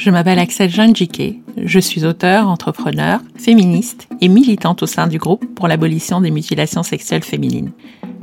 [0.00, 1.40] Je m'appelle Axel Jiquet.
[1.62, 6.82] Je suis auteur, entrepreneur, féministe et militante au sein du groupe pour l'abolition des mutilations
[6.82, 7.70] sexuelles féminines.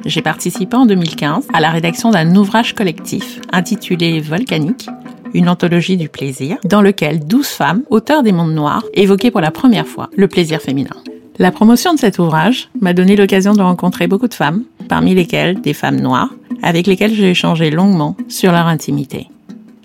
[0.04, 4.90] J'ai participé en 2015 à la rédaction d'un ouvrage collectif intitulé Volcanique,
[5.36, 9.52] une anthologie du plaisir, dans lequel 12 femmes, auteurs des mondes noirs, évoquaient pour la
[9.52, 10.96] première fois le plaisir féminin.
[11.38, 15.62] La promotion de cet ouvrage m'a donné l'occasion de rencontrer beaucoup de femmes, parmi lesquelles
[15.62, 16.34] des femmes noires,
[16.64, 19.28] avec lesquelles j'ai échangé longuement sur leur intimité.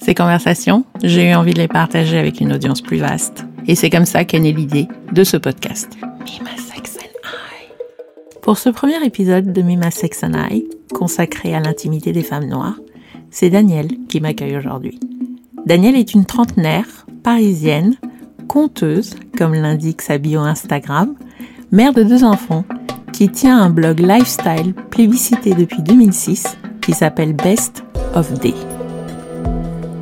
[0.03, 3.47] Ces conversations, j'ai eu envie de les partager avec une audience plus vaste.
[3.69, 5.97] Et c'est comme ça qu'est née l'idée de ce podcast.
[6.25, 7.71] Mima Sex and I.
[8.43, 12.81] Pour ce premier épisode de Mima Sex and I, consacré à l'intimité des femmes noires,
[13.31, 14.99] c'est Danielle qui m'accueille aujourd'hui.
[15.67, 17.95] Danielle est une trentenaire, parisienne,
[18.49, 21.15] conteuse, comme l'indique sa bio Instagram,
[21.71, 22.65] mère de deux enfants,
[23.13, 27.85] qui tient un blog lifestyle plébiscité depuis 2006 qui s'appelle Best
[28.17, 28.55] of Day.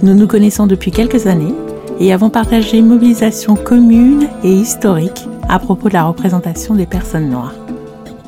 [0.03, 1.55] Nous nous connaissons depuis quelques années
[1.99, 7.55] et avons partagé mobilisation commune et historique à propos de la représentation des personnes noires.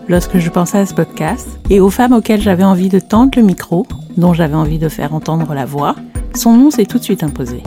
[0.07, 3.43] Lorsque je pensais à ce podcast et aux femmes auxquelles j'avais envie de tendre le
[3.43, 3.87] micro,
[4.19, 5.97] dont j'avais envie de faire entendre la voix,
[6.35, 7.63] son nom s'est tout de suite imposé.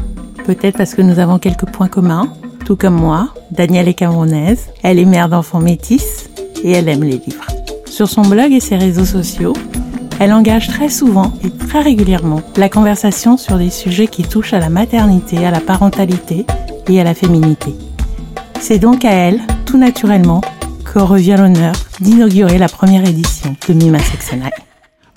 [0.46, 2.32] Peut-être parce que nous avons quelques points communs,
[2.64, 6.30] tout comme moi, Danielle est camerounaise, elle est mère d'enfants métis
[6.64, 7.48] et elle aime les livres.
[7.86, 9.54] Sur son blog et ses réseaux sociaux,
[10.20, 14.60] elle engage très souvent et très régulièrement la conversation sur des sujets qui touchent à
[14.60, 16.46] la maternité, à la parentalité
[16.88, 17.74] et à la féminité.
[18.60, 20.42] C'est donc à elle, tout naturellement,
[20.86, 24.52] que revient l'honneur d'inaugurer la première édition de Mima Sexenai.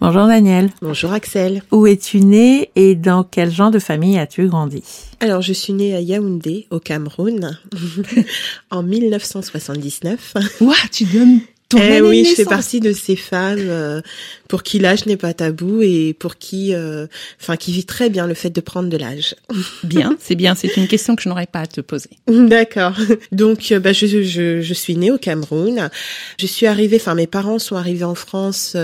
[0.00, 0.70] Bonjour Daniel.
[0.80, 1.62] Bonjour Axel.
[1.72, 4.84] Où es-tu née et dans quel genre de famille as-tu grandi?
[5.20, 7.58] Alors je suis née à Yaoundé au Cameroun
[8.70, 10.34] en 1979.
[10.60, 11.40] Ouah, tu donnes
[11.76, 14.00] eh oui, je fais partie de ces femmes euh,
[14.48, 17.06] pour qui l'âge n'est pas tabou et pour qui, euh,
[17.40, 19.34] enfin, qui vit très bien le fait de prendre de l'âge.
[19.84, 20.54] Bien, c'est bien.
[20.54, 22.10] C'est une question que je n'aurais pas à te poser.
[22.26, 22.94] D'accord.
[23.32, 25.90] Donc, euh, bah, je, je, je, suis née au Cameroun.
[26.38, 28.76] Je suis arrivée, enfin, mes parents sont arrivés en France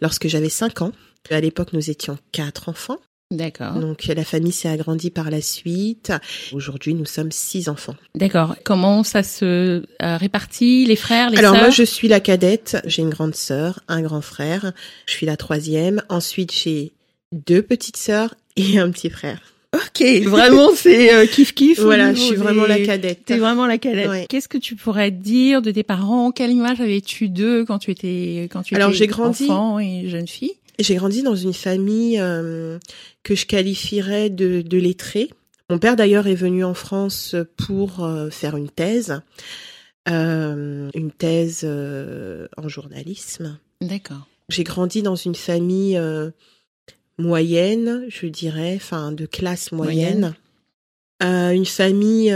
[0.00, 0.92] lorsque j'avais 5 ans.
[1.30, 2.98] À l'époque, nous étions quatre enfants.
[3.32, 3.72] D'accord.
[3.72, 6.12] Donc la famille s'est agrandie par la suite.
[6.52, 7.96] Aujourd'hui, nous sommes six enfants.
[8.14, 8.56] D'accord.
[8.64, 12.76] Comment ça se euh, répartit les frères, les Alors moi, je suis la cadette.
[12.84, 14.72] J'ai une grande sœur, un grand frère.
[15.06, 16.02] Je suis la troisième.
[16.10, 16.92] Ensuite, j'ai
[17.32, 19.40] deux petites sœurs et un petit frère.
[19.74, 21.80] Ok, vraiment c'est euh, kiff kiff.
[21.80, 23.24] Voilà, je suis vraiment la cadette.
[23.24, 24.28] T'es vraiment la cadette.
[24.28, 26.30] Qu'est-ce que tu pourrais dire de tes parents?
[26.30, 30.28] Quelle image avais-tu d'eux quand tu étais quand tu Alors j'ai grandi enfant et jeune
[30.28, 30.52] fille?
[30.82, 32.78] J'ai grandi dans une famille euh,
[33.22, 35.30] que je qualifierais de, de lettrée.
[35.70, 39.20] Mon père d'ailleurs est venu en France pour euh, faire une thèse,
[40.08, 43.58] euh, une thèse en journalisme.
[43.80, 44.26] D'accord.
[44.48, 45.98] J'ai grandi dans une famille
[47.18, 50.34] moyenne, je dirais, enfin de classe moyenne.
[51.20, 51.56] moyenne.
[51.56, 52.34] une famille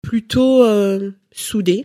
[0.00, 0.64] plutôt
[1.32, 1.84] soudée.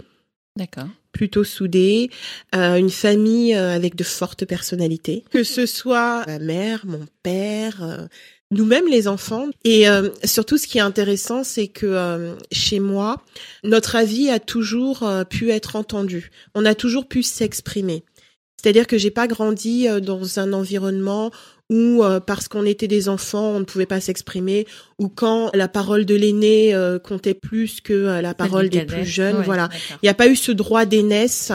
[0.56, 2.11] D'accord plutôt soudée,
[2.55, 7.83] euh, une famille euh, avec de fortes personnalités, que ce soit ma mère, mon père,
[7.83, 8.05] euh,
[8.51, 9.47] nous-mêmes les enfants.
[9.63, 9.88] Et
[10.23, 13.22] surtout, ce qui est intéressant, c'est que chez moi,
[13.66, 16.31] notre avis a toujours pu être entendu.
[16.56, 18.06] On a toujours pu s'exprimer.
[18.56, 21.29] C'est-à-dire que j'ai pas grandi dans un environnement
[21.69, 24.66] ou euh, parce qu'on était des enfants, on ne pouvait pas s'exprimer,
[25.00, 29.05] ou quand la parole de l'aîné euh, comptait plus que euh, la parole des plus
[29.05, 29.41] jeunes.
[29.44, 31.51] voilà, il n'y a pas eu ce droit d'aînesse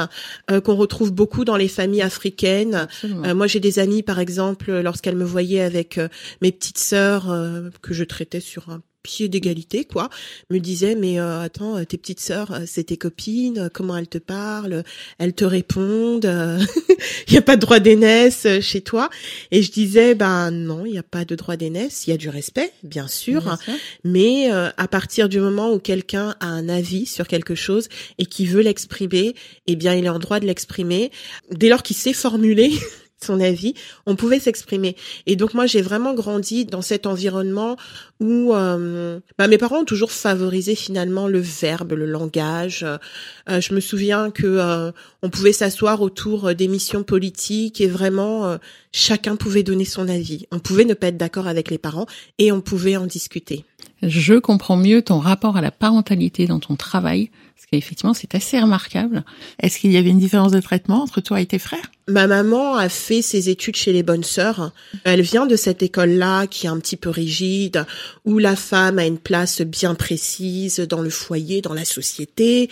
[0.65, 2.89] qu'on retrouve beaucoup dans les familles africaines.
[3.35, 5.99] moi, j'ai des amis, par exemple, lorsqu'elles me voyaient avec
[6.41, 7.35] mes petites sœurs
[7.81, 10.11] que je traitais sur un pied d'égalité, quoi,
[10.51, 14.09] me disait mais euh, attends, euh, tes petites sœurs, euh, c'est tes copines, comment elles
[14.09, 14.85] te parlent,
[15.19, 16.25] elles te répondent,
[17.29, 19.11] il n'y a pas de droit d'aînesse chez toi.
[19.51, 22.17] Et je disais ben non, il n'y a pas de droit d'aînesse, il y a
[22.17, 23.57] du respect, bien sûr,
[24.05, 27.89] mais à partir du moment où quelqu'un a un avis sur quelque chose
[28.19, 29.35] et qui veut l'exprimer,
[29.67, 31.11] eh bien il est en droit de l'exprimer.
[31.51, 32.73] Dès lors qu'il sait formuler
[33.23, 33.75] son avis,
[34.07, 34.97] on pouvait s'exprimer.
[35.27, 37.77] Et donc moi j'ai vraiment grandi dans cet environnement
[38.21, 42.85] où euh, bah, mes parents ont toujours favorisé finalement le verbe, le langage.
[42.85, 44.93] Euh, je me souviens que euh,
[45.23, 48.59] on pouvait s'asseoir autour d'émissions politiques et vraiment
[48.93, 50.47] chacun pouvait donner son avis.
[50.51, 52.07] On pouvait ne pas être d'accord avec les parents
[52.39, 53.65] et on pouvait en discuter.
[54.03, 57.31] Je comprends mieux ton rapport à la parentalité dans ton travail
[57.77, 59.25] effectivement, c'est assez remarquable.
[59.61, 61.92] Est-ce qu'il y avait une différence de traitement entre toi et tes frères?
[62.13, 64.73] Ma maman a fait ses études chez les bonnes sœurs.
[65.05, 67.87] Elle vient de cette école-là qui est un petit peu rigide,
[68.27, 72.69] où la femme a une place bien précise dans le foyer, dans la société.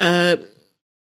[0.00, 0.36] Euh,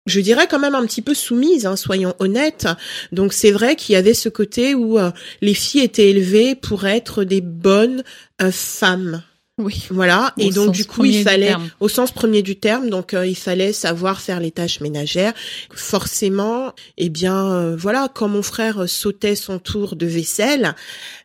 [0.06, 2.68] je dirais quand même un petit peu soumise, hein, soyons honnêtes.
[3.12, 5.12] Donc c'est vrai qu'il y avait ce côté où euh,
[5.42, 8.06] les filles étaient élevées pour être des bonnes
[8.42, 9.22] euh, femmes
[9.57, 9.83] Oui.
[9.92, 10.33] Voilà.
[10.38, 13.36] Au et donc du coup, il fallait, au sens premier du terme, donc euh, il
[13.36, 15.33] fallait savoir faire les tâches ménagères.
[15.75, 20.74] Forcément, eh bien, euh, voilà, quand mon frère sautait son tour de vaisselle,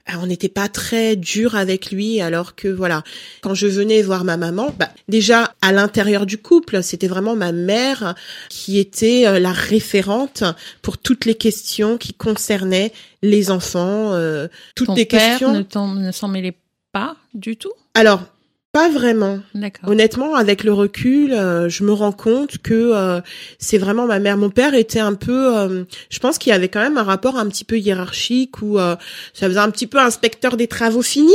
[0.08, 3.04] euh, on n'était pas très dur avec lui, alors que voilà,
[3.42, 7.52] quand je venais voir ma maman, bah, déjà à l'intérieur du couple, c'était vraiment ma
[7.52, 8.14] mère
[8.48, 10.44] qui était euh, la référente
[10.82, 15.52] pour toutes les questions qui concernaient les enfants, euh, toutes Ton les père questions.
[15.52, 16.56] ne, ne s'en mêlait
[16.92, 17.72] pas du tout?
[17.96, 18.20] Alors,
[18.76, 19.40] pas vraiment.
[19.54, 19.88] D'accord.
[19.88, 23.22] Honnêtement, avec le recul, euh, je me rends compte que euh,
[23.58, 24.36] c'est vraiment ma mère.
[24.36, 27.38] Mon père était un peu, euh, je pense qu'il y avait quand même un rapport
[27.38, 28.94] un petit peu hiérarchique où euh,
[29.32, 31.32] ça faisait un petit peu inspecteur des travaux finis.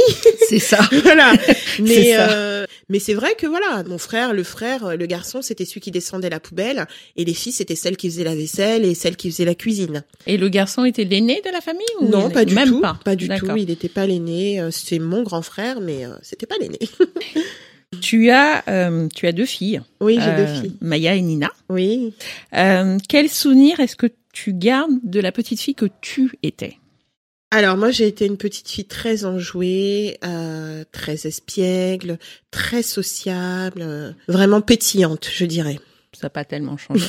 [0.49, 0.77] C'est ça.
[1.03, 1.33] voilà.
[1.79, 2.67] Mais ça.
[2.91, 5.91] Euh, mais c'est vrai que voilà, mon frère, le frère, le garçon, c'était celui qui
[5.91, 6.85] descendait la poubelle
[7.15, 10.03] et les filles, c'était celles qui faisaient la vaisselle et celles qui faisaient la cuisine.
[10.27, 12.81] Et le garçon était l'aîné de la famille ou non, pas du même tout.
[13.03, 13.55] pas, du tout.
[13.57, 14.59] Il n'était pas l'aîné.
[14.61, 16.79] euh, C'est mon grand frère, mais euh, c'était pas l'aîné.
[17.99, 20.75] Tu as, euh, tu as deux filles, oui, j'ai euh, deux filles.
[20.79, 21.51] Maya et Nina.
[21.69, 22.13] Oui.
[22.55, 26.77] Euh, quel souvenir est-ce que tu gardes de la petite fille que tu étais?
[27.53, 32.18] Alors moi j'ai été une petite fille très enjouée, euh, très espiègle,
[32.50, 35.77] très sociable, euh, vraiment pétillante, je dirais.
[36.13, 37.06] Ça n'a pas tellement changé.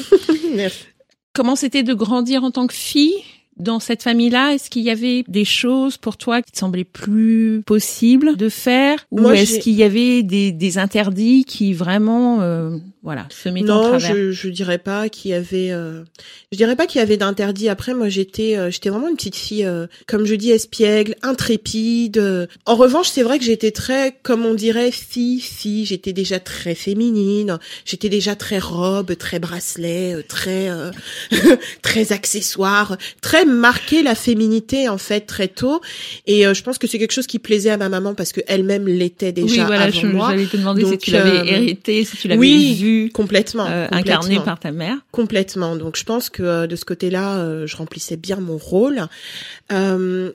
[1.33, 3.23] Comment c'était de grandir en tant que fille?
[3.59, 7.63] Dans cette famille-là Est-ce qu'il y avait des choses pour toi qui te semblaient plus
[7.65, 13.27] possibles de faire Ou est-ce qu'il y avait des, des interdits qui vraiment, euh, voilà,
[13.31, 16.03] se mettaient en Non, travers je je dirais pas qu'il y avait euh,
[16.51, 17.69] je dirais pas qu'il y avait d'interdit.
[17.69, 22.19] Après moi j'étais euh, j'étais vraiment une petite fille euh, comme je dis espiègle, intrépide.
[22.19, 22.47] euh.
[22.67, 26.75] En revanche, c'est vrai que j'étais très comme on dirait fille fille, j'étais déjà très
[26.75, 30.91] féminine, j'étais déjà très robe, très bracelet, euh, très euh,
[31.83, 35.81] très accessoire, très marquée la féminité en fait très tôt
[36.27, 38.41] et euh, je pense que c'est quelque chose qui plaisait à ma maman parce que
[38.47, 40.29] elle-même l'était déjà Oui, voilà, avant je- moi.
[40.31, 43.67] j'allais te demander si Donc, tu l'avais euh, hérité, si tu l'avais oui, vu Complètement,
[43.67, 44.15] euh, complètement.
[44.15, 44.97] incarné par ta mère.
[45.11, 45.77] Complètement.
[45.77, 49.07] Donc je pense que de ce côté-là, je remplissais bien mon rôle.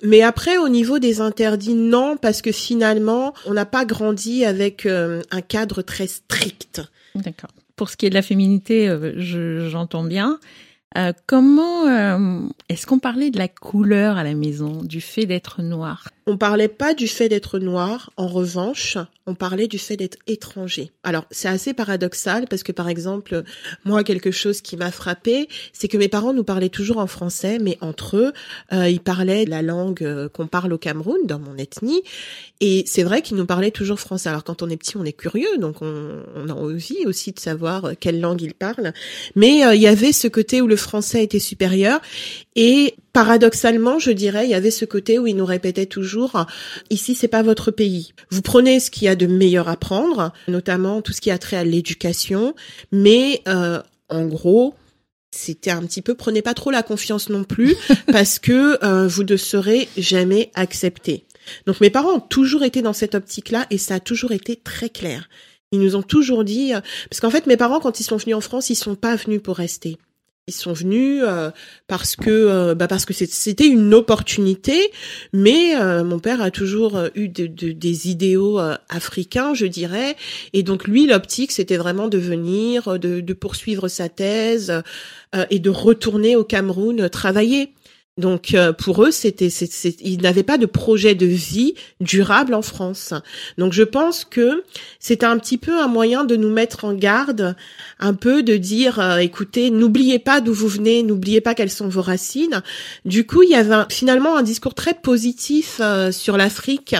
[0.03, 4.85] Mais après, au niveau des interdits, non, parce que finalement, on n'a pas grandi avec
[4.85, 6.81] un cadre très strict.
[7.15, 7.49] D'accord.
[7.75, 10.39] Pour ce qui est de la féminité, je- j'entends bien.
[10.97, 15.61] Euh, comment euh, est-ce qu'on parlait de la couleur à la maison, du fait d'être
[15.61, 16.09] noir?
[16.29, 18.11] On parlait pas du fait d'être noir.
[18.17, 18.97] En revanche,
[19.27, 20.91] on parlait du fait d'être étranger.
[21.03, 23.43] Alors, c'est assez paradoxal parce que, par exemple,
[23.85, 27.59] moi, quelque chose qui m'a frappé, c'est que mes parents nous parlaient toujours en français,
[27.61, 28.33] mais entre eux,
[28.73, 32.03] euh, ils parlaient la langue euh, qu'on parle au Cameroun, dans mon ethnie.
[32.59, 34.27] Et c'est vrai qu'ils nous parlaient toujours français.
[34.27, 37.39] Alors, quand on est petit, on est curieux, donc on, on a envie aussi de
[37.39, 38.91] savoir euh, quelle langue ils parlent.
[39.35, 42.01] Mais il y avait ce côté où le français était supérieur.
[42.57, 46.16] Et paradoxalement, je dirais, il y avait ce côté où ils nous répétaient toujours
[46.89, 48.13] ici c'est pas votre pays.
[48.29, 51.37] Vous prenez ce qu'il y a de meilleur à prendre, notamment tout ce qui a
[51.37, 52.55] trait à l'éducation,
[52.91, 54.75] mais euh, en gros
[55.31, 57.75] c'était un petit peu prenez pas trop la confiance non plus
[58.11, 61.25] parce que euh, vous ne serez jamais accepté.
[61.65, 64.89] Donc mes parents ont toujours été dans cette optique-là et ça a toujours été très
[64.89, 65.29] clair.
[65.71, 68.35] Ils nous ont toujours dit euh, parce qu'en fait mes parents quand ils sont venus
[68.35, 69.97] en France, ils sont pas venus pour rester.
[70.49, 71.51] Ils sont venus euh,
[71.87, 74.91] parce que euh, bah parce que c'était une opportunité,
[75.33, 78.57] mais euh, mon père a toujours eu de- de- des idéaux
[78.87, 80.15] africains, je dirais,
[80.53, 84.71] et donc lui l'optique c'était vraiment de venir, de, poursuivre sa thèse
[85.49, 87.73] et de retourner au Cameroun travailler.
[88.17, 92.53] Donc euh, pour eux, c'était, c'est- c'est- ils n'avaient pas de projet de vie durable
[92.55, 93.13] en France.
[93.57, 94.63] Donc je pense que
[94.99, 97.55] c'était un petit peu un moyen de nous mettre en garde,
[97.99, 101.87] un peu de dire, euh, écoutez, n'oubliez pas d'où vous venez, n'oubliez pas quelles sont
[101.89, 102.61] vos racines.
[103.05, 106.95] Du coup, il y avait un- finalement un discours très positif euh, sur l'Afrique.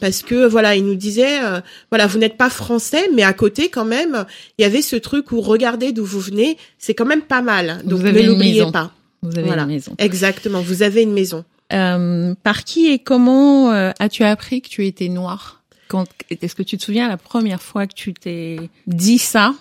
[0.00, 3.68] Parce que voilà, il nous disait, euh, voilà, vous n'êtes pas français, mais à côté
[3.68, 4.24] quand même,
[4.56, 7.82] il y avait ce truc où regardez d'où vous venez, c'est quand même pas mal.
[7.84, 8.92] Donc ne l'oubliez pas.
[9.22, 9.62] Vous avez Voilà.
[9.62, 9.94] une maison.
[9.98, 11.44] Exactement, vous avez une maison.
[11.72, 15.62] Euh, par qui et comment euh, as-tu appris que tu étais noire?
[15.88, 19.54] Quand Est-ce que tu te souviens la première fois que tu t'es dit ça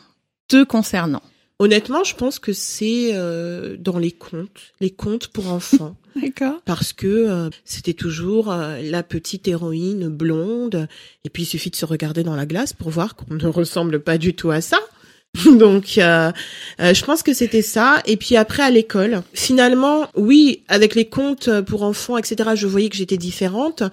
[0.47, 1.21] te concernant?
[1.61, 5.95] Honnêtement, je pense que c'est euh, dans les contes, les contes pour enfants.
[6.19, 6.59] D'accord.
[6.65, 10.87] parce que euh, c'était toujours euh, la petite héroïne blonde
[11.23, 13.99] et puis il suffit de se regarder dans la glace pour voir qu'on ne ressemble
[14.01, 14.79] pas du tout à ça.
[15.45, 16.31] Donc euh,
[16.81, 18.01] euh, je pense que c'était ça.
[18.05, 22.89] Et puis après à l'école finalement oui avec les contes pour enfants etc je voyais
[22.89, 23.83] que j'étais différente.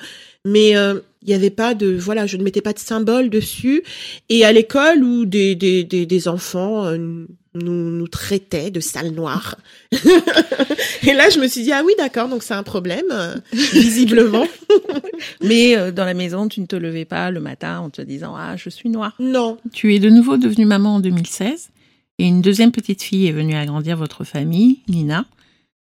[0.45, 3.83] Mais euh, il y avait pas de voilà je ne mettais pas de symbole dessus.
[4.29, 9.57] Et à l'école où des des des, enfants euh, nous, nous traitait de sale noire.
[9.93, 14.47] et là, je me suis dit, ah oui, d'accord, donc c'est un problème, euh, visiblement.
[15.43, 18.35] Mais euh, dans la maison, tu ne te levais pas le matin en te disant,
[18.37, 19.15] ah, je suis noire.
[19.19, 19.59] Non.
[19.73, 21.71] Tu es de nouveau devenue maman en 2016
[22.19, 25.27] et une deuxième petite fille est venue agrandir votre famille, Nina,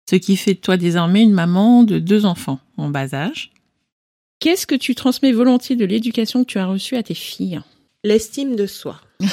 [0.09, 3.51] ce qui fait de toi désormais une maman de deux enfants en bas âge.
[4.39, 7.61] Qu'est-ce que tu transmets volontiers de l'éducation que tu as reçue à tes filles?
[8.03, 9.01] L'estime de soi.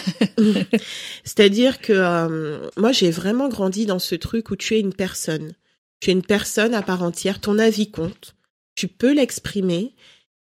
[1.24, 5.52] C'est-à-dire que euh, moi, j'ai vraiment grandi dans ce truc où tu es une personne.
[6.00, 7.40] Tu es une personne à part entière.
[7.40, 8.34] Ton avis compte.
[8.74, 9.94] Tu peux l'exprimer.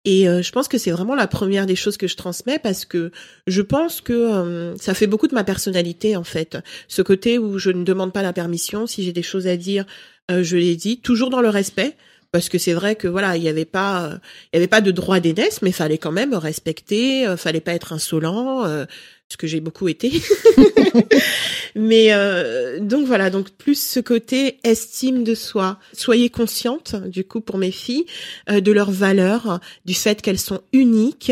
[0.06, 2.86] Et euh, je pense que c'est vraiment la première des choses que je transmets parce
[2.86, 3.12] que
[3.48, 6.58] je pense que euh, ça fait beaucoup de ma personnalité en fait.
[6.88, 8.88] Ce côté où je ne demande pas la permission.
[8.88, 9.86] Si j'ai des choses à dire,
[10.30, 11.98] je les dis toujours dans le respect
[12.32, 14.20] parce que c'est vrai que voilà, il n'y avait pas,
[14.52, 17.94] il y avait pas de droit d'aînesse, mais fallait quand même respecter, fallait pas être
[17.94, 18.86] insolent
[19.32, 20.12] ce que j'ai beaucoup été.
[21.76, 25.80] Mais euh, donc voilà, donc plus ce côté estime de soi.
[25.94, 28.06] Soyez consciente, du coup, pour mes filles,
[28.50, 31.32] euh, de leurs valeurs, du fait qu'elles sont uniques,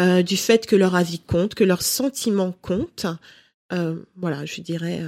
[0.00, 3.06] euh, du fait que leur avis compte, que leurs sentiments comptent.
[4.16, 5.02] voilà, je dirais.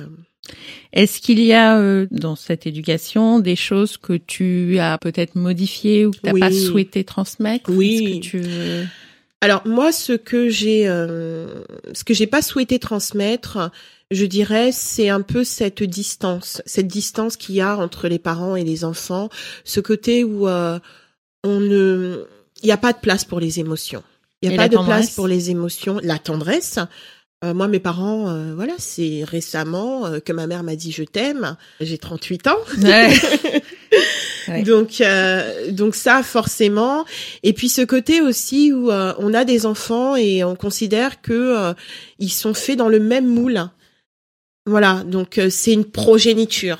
[0.93, 6.11] Est-ce qu'il y a dans cette éducation des choses que tu as peut-être modifiées ou
[6.11, 7.71] que tu n'as pas souhaité transmettre?
[7.71, 8.21] Oui.
[8.21, 8.43] Que tu
[9.41, 11.63] alors moi, ce que j'ai, euh,
[11.93, 13.71] ce que j'ai pas souhaité transmettre,
[14.11, 18.57] je dirais, c'est un peu cette distance, cette distance qu'il y a entre les parents
[18.57, 19.29] et les enfants,
[19.65, 20.81] ce côté où euh,
[21.45, 22.25] on ne,
[22.63, 24.03] il n'y a pas de place pour les émotions.
[24.43, 26.79] Il n'y a pas de place pour les émotions, la tendresse.
[27.45, 31.57] Euh, moi, mes parents, voilà, c'est récemment que ma mère m'a dit je t'aime.
[31.81, 32.59] J'ai 38 ans.
[34.49, 34.63] Ouais.
[34.63, 37.05] Donc, euh, donc ça forcément.
[37.43, 41.33] Et puis ce côté aussi où euh, on a des enfants et on considère que
[41.33, 41.73] euh,
[42.19, 43.61] ils sont faits dans le même moule.
[44.67, 46.79] Voilà, donc c'est une progéniture.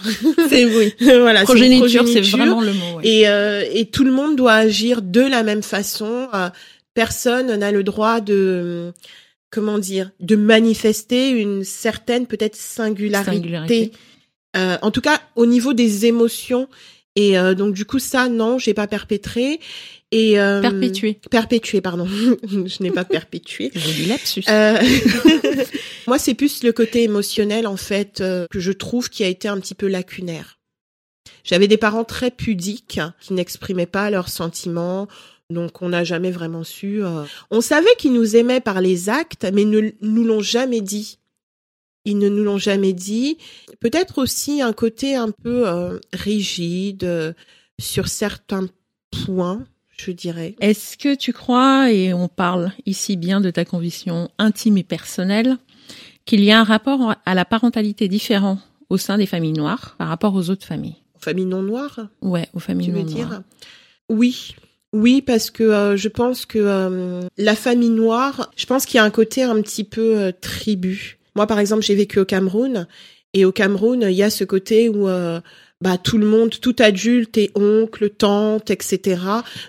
[0.49, 0.95] C'est oui.
[1.01, 3.01] voilà, progéniture, c'est vraiment le mot.
[3.03, 3.25] Et
[3.73, 6.29] et tout le monde doit agir de la même façon.
[6.95, 8.93] personne n'a le droit de
[9.51, 13.33] comment dire de manifester une certaine peut-être singularité.
[13.33, 13.93] singularité.
[14.55, 16.69] en tout cas, au niveau des émotions
[17.17, 19.59] et euh, donc du coup ça non, j'ai pas perpétré
[20.11, 21.19] et euh, perpétué.
[21.31, 22.07] Perpétué, pardon.
[22.43, 23.71] je n'ai pas perpétué.
[23.97, 24.43] Du lapsus.
[24.49, 24.79] Euh,
[26.07, 29.49] moi, c'est plus le côté émotionnel en fait euh, que je trouve qui a été
[29.49, 30.59] un petit peu lacunaire.
[31.45, 35.09] J'avais des parents très pudiques qui n'exprimaient pas leurs sentiments.
[35.51, 37.03] Donc on n'a jamais vraiment su.
[37.51, 41.19] On savait qu'ils nous aimaient par les actes, mais ne nous l'ont jamais dit.
[42.05, 43.39] Ils ne nous l'ont jamais dit.
[43.81, 47.33] Peut-être aussi un côté un peu euh, rigide euh,
[47.79, 48.67] sur certains
[49.11, 50.55] points, je dirais.
[50.61, 55.59] Est-ce que tu crois, et on parle ici bien de ta conviction intime et personnelle,
[56.25, 58.59] qu'il y a un rapport à la parentalité différent
[58.91, 60.97] au sein des familles noires par rapport aux autres familles?
[61.17, 63.43] Aux familles non noires Ouais, aux familles non noires.
[64.09, 64.55] Oui,
[64.93, 69.05] oui, parce que euh, je pense que la famille noire, je pense qu'il y a
[69.05, 71.19] un côté un petit peu tribu.
[71.37, 72.87] Moi, par exemple, j'ai vécu au Cameroun
[73.35, 75.41] et au Cameroun, il y a ce côté où euh,
[75.81, 79.21] bah tout le monde, tout adulte et oncle, tante, etc.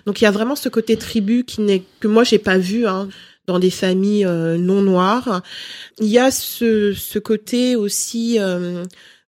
[0.06, 2.86] Donc il y a vraiment ce côté tribu qui n'est que moi j'ai pas vu
[2.86, 3.08] hein,
[3.46, 5.42] dans des familles euh, non noires.
[6.00, 8.82] Il y a ce, ce côté aussi euh,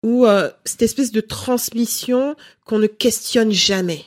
[0.03, 0.25] où
[0.63, 4.06] cette espèce de transmission qu'on ne questionne jamais.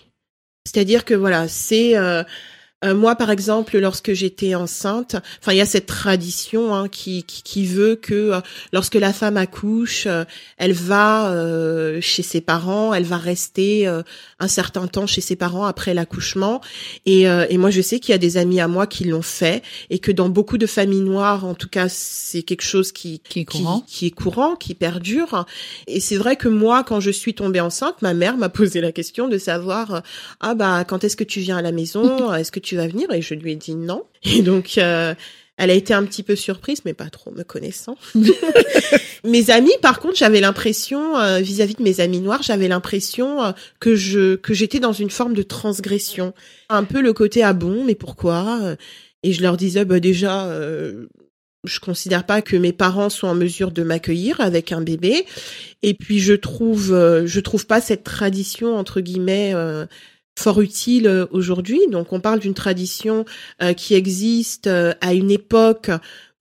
[0.67, 1.95] C'est-à-dire que voilà, c'est
[2.83, 7.25] euh, moi, par exemple, lorsque j'étais enceinte, enfin, il y a cette tradition hein, qui,
[7.25, 8.41] qui, qui, veut que euh,
[8.73, 10.25] lorsque la femme accouche, euh,
[10.57, 11.01] elle va
[12.01, 13.87] chez ses parents, elle va rester
[14.39, 16.61] un certain temps chez ses parents après l'accouchement.
[17.07, 19.63] Et, et, moi, je sais qu'il y a des amis à moi qui l'ont fait
[19.91, 23.41] et que dans beaucoup de familles noires, en tout cas, c'est quelque chose qui, qui
[23.41, 25.47] est courant, qui, qui est courant, qui perdure.
[25.87, 28.93] Et c'est vrai que moi, quand je suis tombée enceinte, ma mère m'a posé la
[28.93, 30.03] question de savoir
[30.41, 32.87] ah bah quand est-ce que tu viens à la maison, est-ce que tu tu vas
[32.87, 33.11] venir?
[33.11, 34.05] Et je lui ai dit non.
[34.23, 35.13] Et donc, euh,
[35.57, 37.97] elle a été un petit peu surprise, mais pas trop me connaissant.
[39.25, 43.51] mes amis, par contre, j'avais l'impression, euh, vis-à-vis de mes amis noirs, j'avais l'impression euh,
[43.81, 46.33] que je que j'étais dans une forme de transgression,
[46.69, 48.77] un peu le côté ah bon, mais pourquoi?
[49.25, 50.49] Et je leur disais bah déjà.
[51.65, 55.27] je considère pas que mes parents soient en mesure de m'accueillir avec un bébé
[55.83, 56.89] et puis je trouve
[57.27, 59.53] je trouve pas cette tradition entre guillemets
[60.41, 61.81] fort utile euh, aujourd'hui.
[61.91, 63.25] Donc on parle d'une tradition
[63.63, 65.91] euh, qui existe euh, à une époque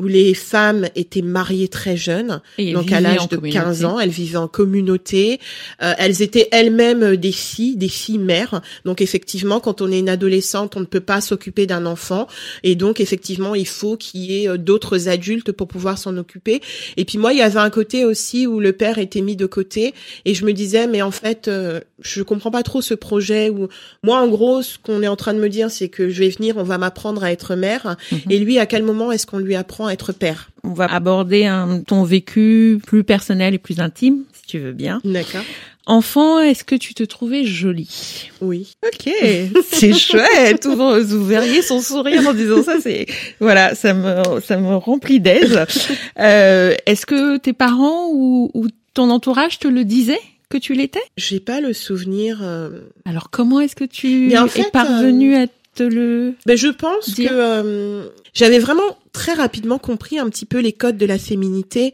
[0.02, 3.60] où les femmes étaient mariées très jeunes, Et donc à l'âge de communauté.
[3.60, 5.40] 15 ans, elles vivaient en communauté,
[5.82, 8.62] Euh, elles étaient elles-mêmes des filles, des filles mères.
[8.86, 12.28] Donc effectivement, quand on est une adolescente, on ne peut pas s'occuper d'un enfant
[12.64, 16.62] et donc effectivement, il faut qu'il y ait euh, d'autres adultes pour pouvoir s'en occuper.
[16.96, 19.46] Et puis moi, il y avait un côté aussi où le père était mis de
[19.46, 19.94] côté
[20.26, 23.68] et je me disais mais en fait, euh, je comprends pas trop ce projet où
[24.04, 26.30] moi en gros, ce qu'on est en train de me dire, c'est que je vais
[26.30, 28.20] venir, on va m'apprendre à être mère Mhm.
[28.30, 31.82] et lui à quel moment est-ce qu'on lui apprend être père On va aborder un,
[31.82, 35.02] ton vécu plus personnel et plus intime, si tu veux bien.
[35.04, 35.44] D'accord.
[35.86, 38.30] Enfant, est-ce que tu te trouvais jolie?
[38.42, 38.74] Oui.
[38.86, 39.12] Ok,
[39.72, 40.68] c'est chouette.
[40.68, 43.08] Vous verriez son sourire en disant ça, c'est
[43.40, 45.60] voilà, ça me ça me remplit d'aise.
[46.20, 50.20] Euh, est-ce que tes parents ou, ou ton entourage te le disaient
[50.50, 51.00] que tu l'étais?
[51.16, 52.40] J'ai pas le souvenir.
[52.44, 57.30] euh, Alors comment est-ce que tu es parvenu à te le Ben, je pense Dire.
[57.30, 61.94] que euh, j'avais vraiment très rapidement compris un petit peu les codes de la féminité.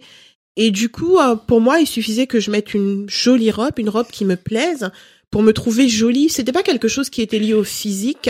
[0.58, 3.90] Et du coup, euh, pour moi, il suffisait que je mette une jolie robe, une
[3.90, 4.90] robe qui me plaise,
[5.32, 6.30] pour me trouver jolie.
[6.30, 8.30] C'était pas quelque chose qui était lié au physique.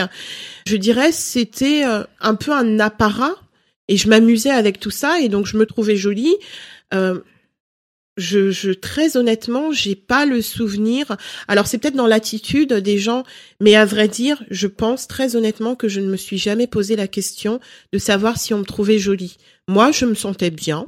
[0.66, 3.36] Je dirais, c'était euh, un peu un apparat.
[3.88, 6.36] Et je m'amusais avec tout ça, et donc je me trouvais jolie.
[6.96, 7.20] Euh,
[8.18, 11.18] je, je très honnêtement, j'ai pas le souvenir.
[11.48, 13.24] Alors c'est peut-être dans l'attitude des gens,
[13.60, 16.96] mais à vrai dire, je pense très honnêtement que je ne me suis jamais posé
[16.96, 17.60] la question
[17.92, 19.38] de savoir si on me trouvait jolie.
[19.68, 20.88] Moi, je me sentais bien.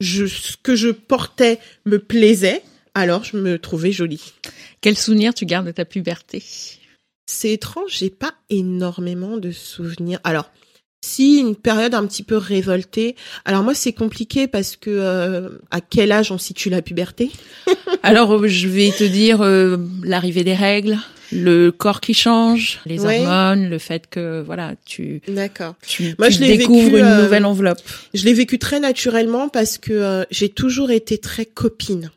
[0.00, 2.62] Je, ce que je portais me plaisait,
[2.94, 4.32] alors je me trouvais jolie.
[4.80, 6.42] Quel souvenir tu gardes de ta puberté?
[7.26, 10.18] C'est étrange, j'ai pas énormément de souvenirs.
[10.24, 10.50] Alors,
[11.02, 13.16] si une période un petit peu révoltée.
[13.44, 17.30] Alors moi, c'est compliqué parce que euh, à quel âge on situe la puberté?
[18.02, 20.98] Alors euh, je vais te dire euh, l'arrivée des règles,
[21.32, 23.20] le corps qui change, les Ouais.
[23.20, 25.74] hormones, le fait que voilà, tu D'accord.
[25.86, 27.80] tu, Moi, tu je découvres vécu, une euh, nouvelle enveloppe.
[28.14, 32.10] Je l'ai vécu très naturellement parce que euh, j'ai toujours été très copine.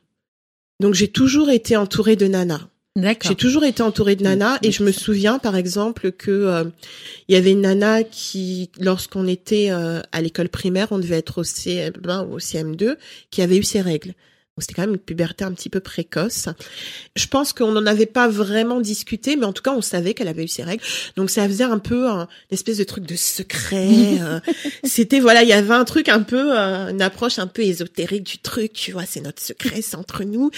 [0.81, 2.61] Donc j'ai toujours été entourée de nanas.
[2.95, 3.31] D'accord.
[3.31, 6.63] J'ai toujours été entourée de nanas et je me souviens par exemple que euh,
[7.27, 11.39] il y avait une nana qui, lorsqu'on était euh, à l'école primaire, on devait être
[11.39, 12.97] au CM1 ou au CM2,
[13.31, 14.13] qui avait eu ses règles.
[14.59, 16.47] C'était quand même une puberté un petit peu précoce.
[17.15, 20.27] Je pense qu'on n'en avait pas vraiment discuté, mais en tout cas, on savait qu'elle
[20.27, 20.83] avait eu ses règles.
[21.15, 24.19] Donc, ça faisait un peu un, une espèce de truc de secret.
[24.21, 24.39] euh,
[24.83, 28.23] C'était, voilà, il y avait un truc un peu, euh, une approche un peu ésotérique
[28.23, 30.51] du truc, tu vois, c'est notre secret, c'est entre nous.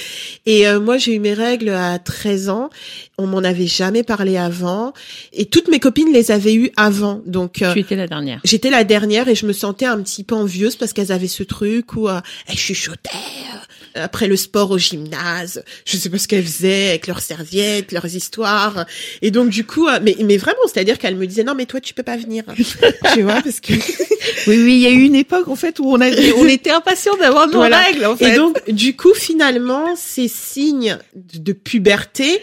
[0.45, 2.69] Et euh, moi, j'ai eu mes règles à 13 ans.
[3.17, 4.91] On m'en avait jamais parlé avant.
[5.31, 7.21] Et toutes mes copines les avaient eues avant.
[7.25, 8.41] Donc, euh, Tu étais la dernière.
[8.43, 11.43] J'étais la dernière et je me sentais un petit peu envieuse parce qu'elles avaient ce
[11.43, 13.57] truc où euh, elles chuchotaient euh,
[13.95, 15.63] après le sport au gymnase.
[15.85, 18.85] Je sais pas ce qu'elles faisaient avec leurs serviettes, leurs histoires.
[19.21, 21.79] Et donc du coup, euh, mais mais vraiment, c'est-à-dire qu'elles me disaient non mais toi
[21.81, 22.43] tu peux pas venir.
[23.13, 23.73] tu vois parce que
[24.47, 26.71] Oui, oui, il y a eu une époque en fait où on avait, on était
[26.71, 27.79] impatient d'avoir nos Voilà.
[27.81, 28.33] règles en fait.
[28.33, 32.41] et donc du coup finalement ces signes de, de puberté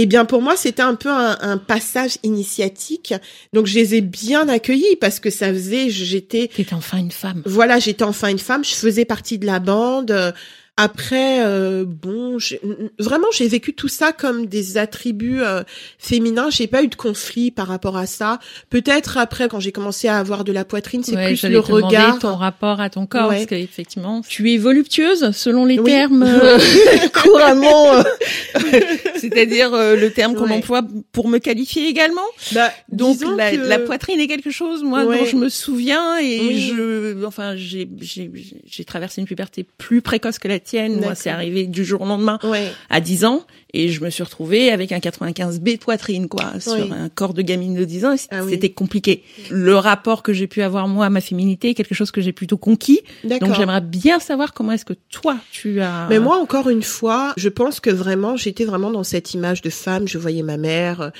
[0.00, 3.14] eh bien, pour moi, c'était un peu un, un passage initiatique.
[3.52, 7.42] Donc, je les ai bien accueillis parce que ça faisait, j'étais, T'étais enfin une femme.
[7.46, 10.34] voilà, j'étais enfin une femme, je faisais partie de la bande.
[10.80, 12.60] Après, euh, bon, j'ai-
[13.00, 15.64] vraiment, j'ai vécu tout ça comme des attributs euh,
[15.98, 16.50] féminins.
[16.50, 18.38] J'ai pas eu de conflit par rapport à ça.
[18.70, 21.72] Peut-être après, quand j'ai commencé à avoir de la poitrine, c'est Ouais, plus le te
[21.72, 22.20] regard.
[22.20, 23.38] ton rapport à ton corps, Ouais.
[23.38, 25.90] parce qu'effectivement, tu es voluptueuse selon les Oui.
[25.90, 26.58] termes euh,
[27.12, 28.02] couramment, euh,
[29.16, 30.52] c'est-à-dire euh, le terme qu'on Ouais.
[30.54, 32.22] emploie pour me qualifier également.
[32.52, 35.18] Bah, Donc la, que- la poitrine est quelque chose, moi, Ouais.
[35.18, 36.72] dont je me souviens et Oui.
[36.76, 38.30] je, enfin, j'ai, j'ai,
[38.64, 41.00] j'ai traversé une puberté plus précoce que la tienne.
[41.00, 42.70] Moi, c'est arrivé du jour au lendemain Ouais.
[42.90, 43.42] à 10 ans
[43.74, 47.42] et je me suis retrouvée avec un 95B de poitrine quoi sur un corps de
[47.42, 48.52] gamine de 10 ans et Ah oui.
[48.52, 49.22] c'était compliqué.
[49.50, 52.32] Le rapport que j'ai pu avoir moi à ma féminité est quelque chose que j'ai
[52.32, 53.00] plutôt conquis.
[53.40, 57.34] Donc j'aimerais bien savoir comment est-ce que toi tu as Mais moi, encore une fois,
[57.36, 60.08] je pense que vraiment, j'étais vraiment dans cette image de femme.
[60.08, 61.10] Je voyais ma mère, euh,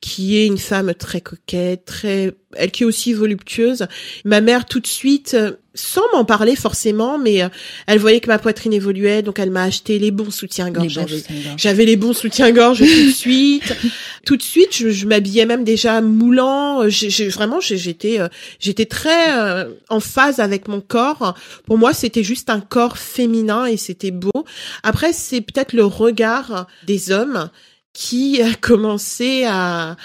[0.00, 3.86] qui est une femme très coquette, très, elle qui est aussi voluptueuse.
[4.24, 7.48] Ma mère, tout de suite, euh, sans m'en parler forcément, mais euh,
[7.86, 10.88] elle voyait que ma poitrine évoluait, donc elle m'a acheté les bons les soutiens-gorge.
[10.88, 11.60] J'avais- soutiens-gorge.
[11.96, 13.74] Les bons soutiens-gorge tout de suite.
[14.26, 16.90] tout de suite, je, m'habillais même déjà moulant.
[16.90, 18.28] J'ai, vraiment, j'étais, euh,
[18.60, 21.34] j'étais très euh, en phase avec mon corps.
[21.64, 24.44] Pour moi, c'était juste un corps féminin et c'était beau.
[24.82, 27.48] Après, c'est peut-être le regard des hommes
[27.94, 29.96] qui a commencé à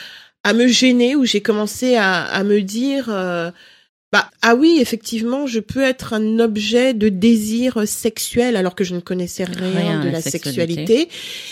[0.43, 3.09] à me gêner, où j'ai commencé à, à me dire.
[3.09, 3.51] euh,
[4.11, 8.93] bah, ah oui, effectivement, je peux être un objet de désir sexuel alors que je
[8.93, 10.75] ne connaissais rien, de la la sexualité.
[10.75, 11.09] sexualité.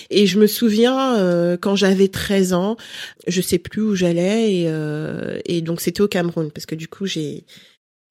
[0.10, 2.76] Et je me souviens euh, quand j'avais 13 ans,
[3.28, 6.90] je sais plus où j'allais et, euh, et donc c'était au Cameroun parce que du
[6.90, 7.46] coup j'ai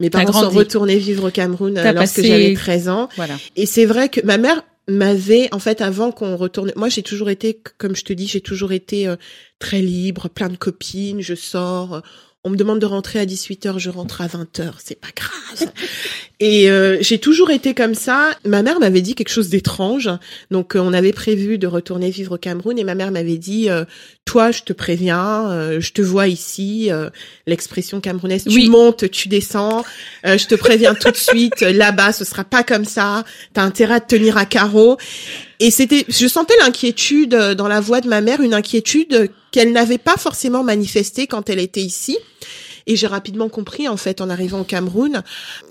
[0.00, 3.10] Mes parents sont retournés vivre au Cameroun lorsque j'avais 13 ans.
[3.16, 3.36] Voilà.
[3.54, 7.28] Et c'est vrai que ma mère m'avait, en fait, avant qu'on retourne, moi j'ai toujours
[7.28, 9.14] été, comme je te dis, j'ai toujours été
[9.58, 12.02] très libre, plein de copines, je sors,
[12.44, 15.72] on me demande de rentrer à 18h, je rentre à 20h, c'est pas grave.
[16.40, 18.30] Et euh, j'ai toujours été comme ça.
[18.44, 20.08] Ma mère m'avait dit quelque chose d'étrange.
[20.52, 23.68] Donc euh, on avait prévu de retourner vivre au Cameroun et ma mère m'avait dit
[23.68, 23.84] euh,
[24.24, 26.90] toi je te préviens, je te vois ici
[27.46, 29.84] l'expression camerounaise tu montes, tu descends,
[30.22, 33.24] je te préviens tout de suite là-bas ce sera pas comme ça,
[33.54, 34.98] t'as intérêt à te tenir à carreau.
[35.60, 39.98] Et c'était je sentais l'inquiétude dans la voix de ma mère, une inquiétude qu'elle n'avait
[39.98, 42.18] pas forcément manifestée quand elle était ici.
[42.88, 45.22] Et j'ai rapidement compris, en fait, en arrivant au Cameroun,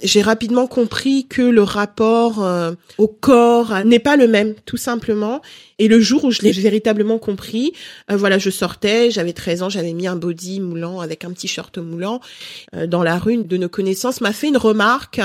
[0.04, 5.42] j'ai rapidement compris que le rapport euh, au corps n'est pas le même, tout simplement.
[5.80, 7.74] Et le jour où je l'ai véritablement compris,
[8.12, 11.48] euh, voilà, je sortais, j'avais 13 ans, j'avais mis un body moulant avec un petit
[11.48, 12.22] short moulant
[12.76, 13.38] euh, dans la rue.
[13.38, 15.20] de nos connaissances m'a fait une remarque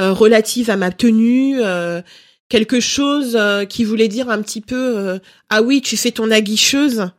[0.00, 1.60] relative à ma tenue
[2.48, 3.36] quelque chose
[3.68, 5.18] qui voulait dire un petit peu
[5.50, 7.10] ah oui tu fais ton aguicheuse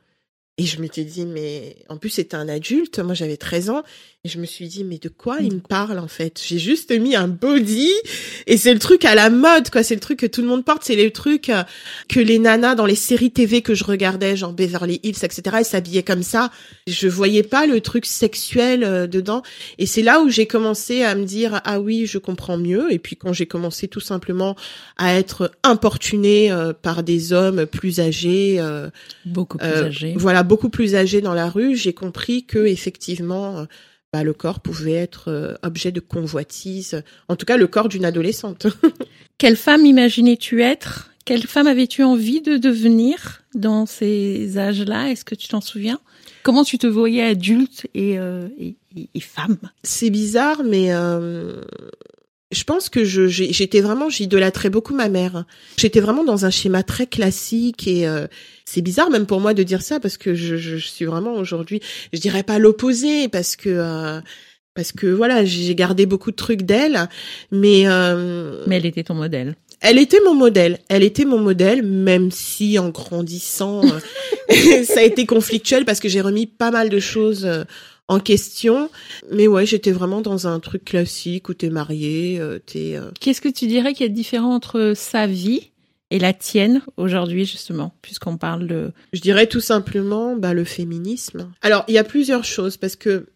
[0.60, 3.00] et je m'étais dit, mais en plus, c'était un adulte.
[3.00, 3.84] Moi, j'avais 13 ans.
[4.26, 6.42] Et je me suis dit, mais de quoi il me parle, en fait?
[6.46, 7.90] J'ai juste mis un body.
[8.48, 9.82] Et c'est le truc à la mode, quoi.
[9.82, 10.84] C'est le truc que tout le monde porte.
[10.84, 11.64] C'est le truc euh,
[12.10, 15.66] que les nanas dans les séries TV que je regardais, genre Beverly Hills, etc., elles
[15.66, 16.52] s'habillaient comme ça.
[16.86, 19.42] Je voyais pas le truc sexuel euh, dedans.
[19.78, 22.92] Et c'est là où j'ai commencé à me dire, ah oui, je comprends mieux.
[22.92, 24.58] Et puis quand j'ai commencé tout simplement
[24.98, 28.62] à être importunée euh, par des hommes plus âgés.
[29.26, 30.14] Beaucoup plus âgés.
[30.18, 33.66] Voilà, beaucoup plus âgés dans la rue, j'ai compris que effectivement,
[34.12, 38.06] bah, le corps pouvait être euh, objet de convoitise, en tout cas le corps d'une
[38.06, 38.68] adolescente.
[39.38, 41.12] Quelle femme imaginais-tu être?
[41.26, 45.12] Quelle femme avais-tu envie de devenir dans ces âges-là?
[45.12, 46.00] Est-ce que tu t'en souviens?
[46.42, 49.60] Comment tu te voyais adulte et, euh, et, et femme?
[49.84, 51.62] C'est bizarre, mais euh,
[52.52, 55.46] je pense que je j'étais vraiment j'idolâtrais beaucoup ma mère.
[55.78, 58.26] J'étais vraiment dans un schéma très classique et euh,
[58.66, 61.80] c'est bizarre même pour moi de dire ça parce que je, je, suis vraiment aujourd'hui,
[62.12, 64.20] je dirais pas l'opposé parce que euh,
[64.74, 67.08] parce que voilà, j'ai gardé beaucoup de trucs d'elle,
[67.52, 69.56] mais euh, mais elle était ton modèle.
[69.82, 70.80] Elle était mon modèle.
[70.90, 73.82] Elle était mon modèle, même si en grandissant,
[74.84, 77.48] ça a été conflictuel parce que j'ai remis pas mal de choses
[78.10, 78.90] en question.
[79.32, 82.98] Mais ouais, j'étais vraiment dans un truc classique où t'es marié, euh, t'es.
[82.98, 85.72] Euh, Qu'est-ce que tu dirais a de différent entre sa vie
[86.12, 88.92] et la tienne aujourd'hui justement, puisqu'on parle de.
[89.14, 91.52] Je dirais tout simplement bah, le féminisme.
[91.62, 93.28] Alors il y a plusieurs choses parce que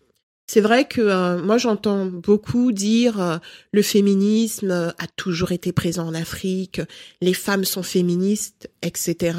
[0.46, 3.38] c'est vrai que euh, moi j'entends beaucoup dire euh,
[3.72, 6.82] le féminisme euh, a toujours été présent en Afrique,
[7.22, 9.38] les femmes sont féministes, etc.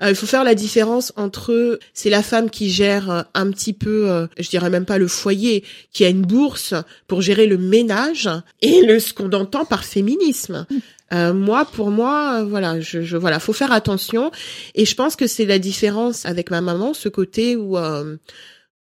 [0.00, 4.48] Il faut faire la différence entre c'est la femme qui gère un petit peu, je
[4.48, 6.74] dirais même pas le foyer, qui a une bourse
[7.08, 8.28] pour gérer le ménage,
[8.62, 10.66] et le ce qu'on entend par féminisme.
[11.12, 14.30] moi, pour moi, voilà, je, je, voilà, faut faire attention.
[14.74, 17.76] Et je pense que c'est la différence avec ma maman, ce côté où,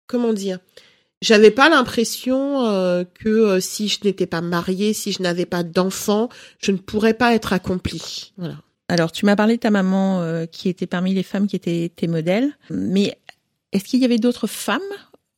[0.06, 0.58] comment dire,
[1.22, 5.62] j'avais pas l'impression euh, que euh, si je n'étais pas mariée, si je n'avais pas
[5.62, 8.32] d'enfant, je ne pourrais pas être accomplie.
[8.36, 8.56] Voilà.
[8.88, 11.90] Alors, tu m'as parlé de ta maman euh, qui était parmi les femmes qui étaient
[11.94, 13.18] tes modèles, mais
[13.72, 14.80] est-ce qu'il y avait d'autres femmes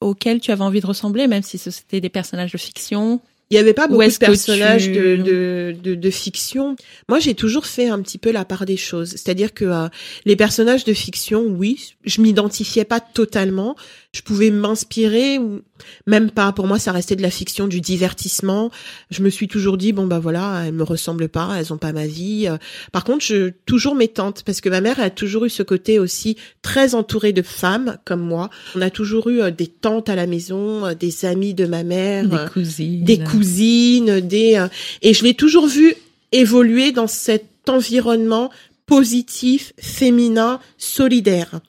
[0.01, 3.21] auxquelles tu avais envie de ressembler, même si c'était des personnages de fiction?
[3.51, 6.77] Il n'y avait pas beaucoup de personnages de, de, de, de, fiction.
[7.09, 9.13] Moi, j'ai toujours fait un petit peu la part des choses.
[9.13, 9.89] C'est-à-dire que euh,
[10.27, 13.75] les personnages de fiction, oui, je m'identifiais pas totalement.
[14.13, 15.61] Je pouvais m'inspirer ou
[16.07, 16.53] même pas.
[16.53, 18.71] Pour moi, ça restait de la fiction, du divertissement.
[19.11, 21.93] Je me suis toujours dit bon bah voilà, elles me ressemblent pas, elles ont pas
[21.93, 22.49] ma vie.
[22.91, 25.99] Par contre, je toujours mes tantes parce que ma mère a toujours eu ce côté
[25.99, 28.49] aussi très entourée de femmes comme moi.
[28.75, 31.83] On a toujours eu euh, des tantes à la maison, euh, des amis de ma
[31.83, 34.67] mère, des cousines, des cousines, des
[35.03, 35.95] et je l'ai toujours vu
[36.33, 38.51] évoluer dans cet environnement
[38.87, 41.61] positif, féminin, solidaire.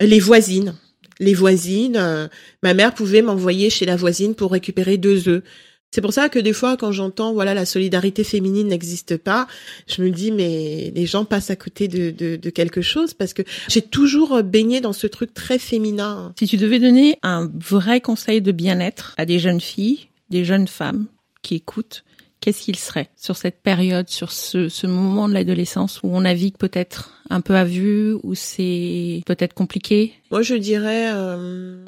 [0.00, 0.74] Les voisines,
[1.20, 1.96] les voisines.
[1.96, 2.28] Euh,
[2.62, 5.42] ma mère pouvait m'envoyer chez la voisine pour récupérer deux œufs.
[5.90, 9.46] C'est pour ça que des fois, quand j'entends voilà la solidarité féminine n'existe pas,
[9.86, 13.32] je me dis mais les gens passent à côté de, de, de quelque chose parce
[13.32, 16.34] que j'ai toujours baigné dans ce truc très féminin.
[16.36, 20.66] Si tu devais donner un vrai conseil de bien-être à des jeunes filles, des jeunes
[20.66, 21.06] femmes
[21.42, 22.02] qui écoutent,
[22.44, 26.58] qu'est-ce qu'il serait sur cette période, sur ce, ce moment de l'adolescence où on navigue
[26.58, 30.12] peut-être un peu à vue, où c'est peut-être compliqué?
[30.30, 31.82] Moi, je dirais euh,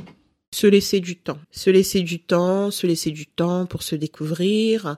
[0.54, 1.36] se laisser du temps.
[1.50, 4.96] Se laisser du temps, se laisser du temps pour se découvrir.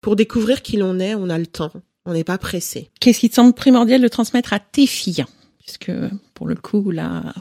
[0.00, 1.72] Pour découvrir qui l'on est, on a le temps.
[2.06, 2.90] On n'est pas pressé.
[3.00, 5.24] Qu'est-ce qui te semble primordial de transmettre à tes filles?
[5.58, 5.92] Puisque,
[6.34, 7.34] pour le coup, là,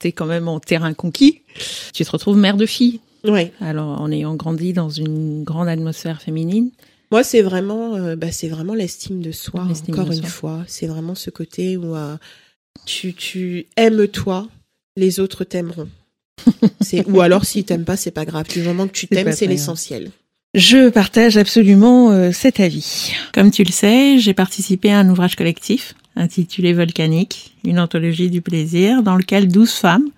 [0.00, 1.42] t'es quand même en terrain conquis.
[1.94, 3.52] Tu te retrouves mère de fille Ouais.
[3.60, 6.72] Alors, en ayant grandi dans une grande atmosphère féminine.
[7.12, 9.68] Moi, c'est vraiment, euh, bah, c'est vraiment l'estime de soi.
[9.88, 10.28] Encore de une soi.
[10.30, 12.16] fois, c'est vraiment ce côté où euh,
[12.86, 14.48] tu, tu aimes toi,
[14.96, 15.90] les autres t'aimeront.
[16.80, 18.48] c'est ou alors s'ils t'aiment pas, c'est pas grave.
[18.48, 20.10] Du moment que tu t'aimes, c'est très l'essentiel.
[20.54, 23.12] Je partage absolument euh, cet avis.
[23.34, 28.40] Comme tu le sais, j'ai participé à un ouvrage collectif intitulé Volcanique, une anthologie du
[28.40, 30.08] plaisir, dans lequel 12 femmes,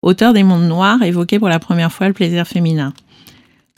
[0.00, 2.94] auteurs des mondes noirs, évoquaient pour la première fois le plaisir féminin.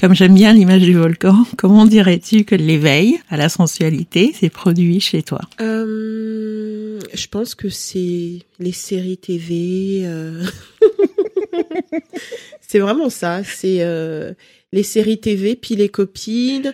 [0.01, 4.99] Comme j'aime bien l'image du volcan, comment dirais-tu que l'éveil à la sensualité s'est produit
[4.99, 5.43] chez toi?
[5.61, 10.07] Euh, je pense que c'est les séries TV.
[10.07, 10.43] euh,
[12.63, 13.45] c'est vraiment ça.
[13.45, 14.33] C'est euh,
[14.73, 16.73] les séries TV, puis les copines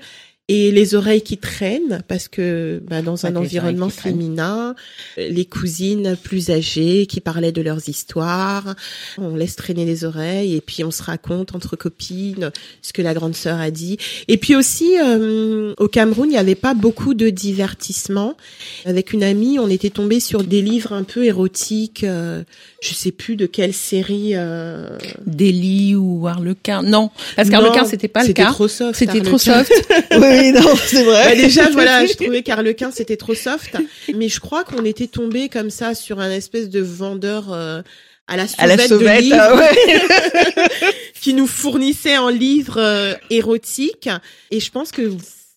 [0.49, 4.15] et les oreilles qui traînent parce que bah, dans un les environnement traînent.
[4.15, 4.77] féminin,
[5.19, 8.77] euh, les cousines plus âgées qui parlaient de leurs histoires,
[9.19, 13.13] on laisse traîner les oreilles et puis on se raconte entre copines ce que la
[13.13, 13.99] grande sœur a dit.
[14.29, 18.37] Et puis aussi euh, au Cameroun, il n'y avait pas beaucoup de divertissement.
[18.85, 22.05] Avec une amie, on était tombé sur des livres un peu érotiques.
[22.05, 22.45] euh,
[22.81, 24.33] je sais plus de quelle série.
[24.35, 24.97] Euh...
[25.27, 28.53] Délit ou Harlequin Non, parce qu'Harlequin, c'était pas le C'était cas.
[28.53, 28.97] trop soft.
[28.97, 29.73] C'était trop soft.
[30.39, 31.25] oui, non, c'est vrai.
[31.25, 33.77] Bah, déjà, voilà, je trouvais qu'Arlequin, c'était trop soft.
[34.15, 37.83] Mais je crois qu'on était tombé comme ça sur un espèce de vendeur euh,
[38.27, 40.91] à la sauvette, À la de sauvette, livres ah ouais.
[41.21, 44.09] qui nous fournissait en livres euh, érotiques.
[44.51, 45.13] Et je pense que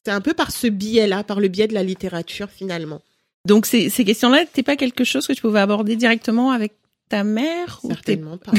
[0.05, 3.01] c'est un peu par ce biais-là, par le biais de la littérature finalement.
[3.45, 6.73] Donc ces, ces questions-là, c'était pas quelque chose que tu pouvais aborder directement avec
[7.09, 8.51] ta mère ou Certainement pas.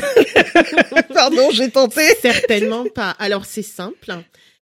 [1.15, 2.03] Pardon, j'ai tenté.
[2.21, 3.11] Certainement pas.
[3.19, 4.13] Alors c'est simple.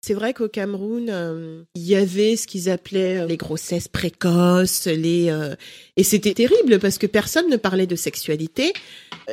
[0.06, 4.86] C'est vrai qu'au Cameroun, euh, il y avait ce qu'ils appelaient euh, les grossesses précoces,
[4.86, 5.56] les euh,
[5.96, 8.72] et c'était terrible parce que personne ne parlait de sexualité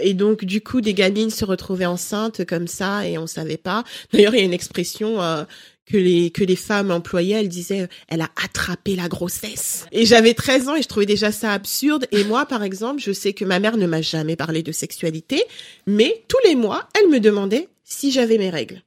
[0.02, 3.84] et donc du coup des gamines se retrouvaient enceintes comme ça et on savait pas.
[4.12, 5.44] D'ailleurs, il y a une expression euh,
[5.86, 9.86] que les que les femmes employaient, elles disaient elle a attrapé la grossesse.
[9.92, 13.12] Et j'avais 13 ans et je trouvais déjà ça absurde et moi par exemple, je
[13.12, 15.44] sais que ma mère ne m'a jamais parlé de sexualité,
[15.86, 18.82] mais tous les mois, elle me demandait si j'avais mes règles.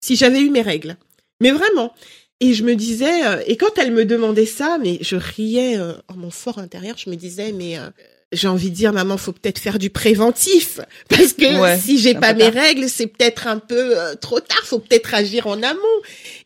[0.00, 0.96] Si j'avais eu mes règles.
[1.42, 1.92] Mais vraiment.
[2.40, 5.92] Et je me disais, euh, et quand elle me demandait ça, mais je riais euh,
[6.08, 7.88] en mon fort intérieur, je me disais, mais euh,
[8.32, 10.80] j'ai envie de dire, maman, faut peut-être faire du préventif.
[11.08, 12.62] Parce que Ouais, si j'ai pas mes tard.
[12.64, 15.78] règles, c'est peut-être un peu euh, trop tard, faut peut-être agir en amont.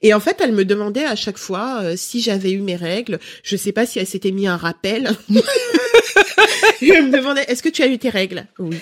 [0.02, 3.18] Et en fait, elle me demandait à chaque fois euh, si j'avais eu mes règles.
[3.42, 5.10] Je sais pas si elle s'était mis un rappel.
[6.80, 8.46] Elle me demandait, est-ce que tu as eu tes règles?
[8.58, 8.76] Oui.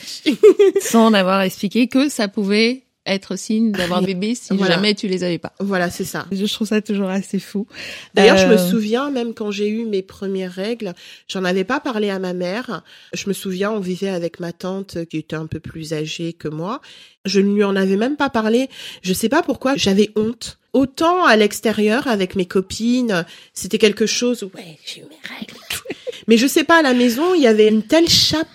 [0.80, 4.74] Sans avoir expliqué que ça pouvait être signe d'avoir bébé si Voilà.
[4.76, 5.52] jamais tu les avais pas.
[5.60, 6.26] Voilà, c'est ça.
[6.32, 7.66] Je trouve ça toujours assez fou.
[8.14, 10.94] D'ailleurs, je me Euh, souviens, même quand j'ai eu mes premières règles,
[11.28, 12.82] j'en avais pas parlé à ma mère.
[13.12, 16.48] Je me souviens, on vivait avec ma tante qui était un peu plus âgée que
[16.48, 16.80] moi.
[17.26, 18.68] Je ne lui en avais même pas parlé.
[19.02, 20.58] Je sais pas pourquoi, j'avais honte.
[20.72, 25.54] Autant à l'extérieur, avec mes copines, c'était quelque chose, ouais, j'ai eu mes règles.
[26.26, 28.48] Mais je sais pas, à la maison, il y avait une telle chape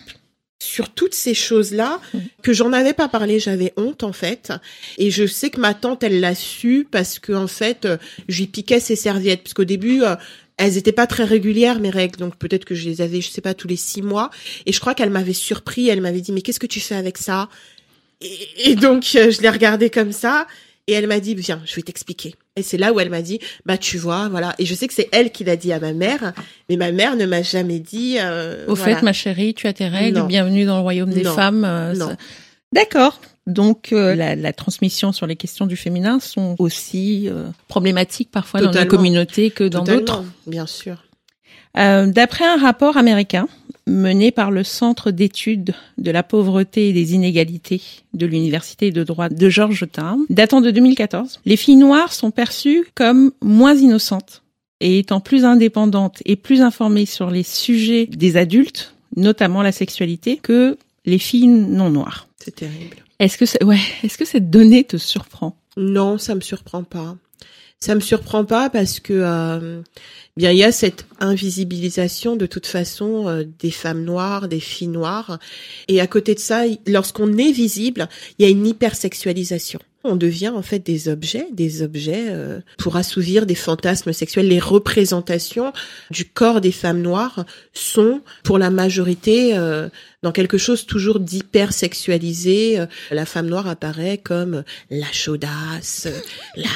[0.62, 2.02] sur toutes ces choses-là
[2.44, 4.52] que j'en avais pas parlé, j'avais honte en fait.
[4.98, 8.40] Et je sais que ma tante, elle l'a su parce que en fait, euh, je
[8.40, 9.44] lui piquais ses serviettes.
[9.44, 10.16] Parce qu'au début, euh,
[10.58, 13.42] elles étaient pas très régulières mes règles, donc peut-être que je les avais, je sais
[13.42, 14.30] pas, tous les six mois.
[14.66, 17.18] Et je crois qu'elle m'avait surpris, elle m'avait dit mais qu'est-ce que tu fais avec
[17.18, 17.48] ça?
[18.20, 20.46] Et, et donc euh, je l'ai regardée comme ça.
[20.88, 22.36] Et elle m'a dit viens, je vais t'expliquer.
[22.60, 24.54] Et c'est là où elle m'a dit bah tu vois voilà.
[24.60, 26.34] Et je sais que c'est elle qui l'a dit à ma mère,
[26.70, 28.18] mais ma mère ne m'a jamais dit.
[28.20, 28.98] euh, Au voilà.
[28.98, 30.20] fait, ma chérie, tu as tes règles.
[30.20, 30.26] Non.
[30.26, 31.34] Bienvenue dans le royaume des Non.
[31.34, 31.64] femmes.
[31.66, 32.18] euh, ça-
[32.74, 33.20] D'accord.
[33.48, 38.60] Donc euh, la, la transmission sur les questions du féminin sont aussi euh, problématiques parfois
[38.62, 38.90] dans Totalement.
[38.90, 40.24] communautés que dans d'autres.
[40.46, 41.06] bien sûr.
[41.78, 43.48] Euh, D'après un rapport américain
[43.90, 47.82] mené par le Centre d'études de la pauvreté et des inégalités
[48.14, 53.32] de l'Université de droit de Georgetown, datant de 2014, les filles noires sont perçues comme
[53.42, 54.44] moins innocentes
[54.80, 60.38] et étant plus indépendantes et plus informées sur les sujets des adultes, notamment la sexualité,
[60.38, 62.28] que les filles non noires.
[62.38, 62.98] C'est terrible.
[63.20, 65.58] Est-ce que ouais, est-ce que cette donnée te surprend?
[65.76, 67.18] Non, ça me surprend pas.
[67.80, 69.82] Ça me surprend pas parce que euh,
[70.40, 74.88] bien il y a cette invisibilisation de toute façon euh, des femmes noires, des filles
[74.88, 75.38] noires,
[75.90, 79.82] et à côté de ça, lorsqu'on est visible, il y a une hypersexualisation.
[80.06, 84.48] On devient en fait des objets, des objets euh, pour assouvir des fantasmes sexuels.
[84.48, 85.74] Les représentations
[86.10, 89.90] du corps des femmes noires sont, pour la majorité, euh,
[90.24, 92.80] dans quelque chose toujours d'hypersexualisé.
[92.80, 96.08] Euh, La femme noire apparaît comme la chaudasse,
[96.56, 96.70] la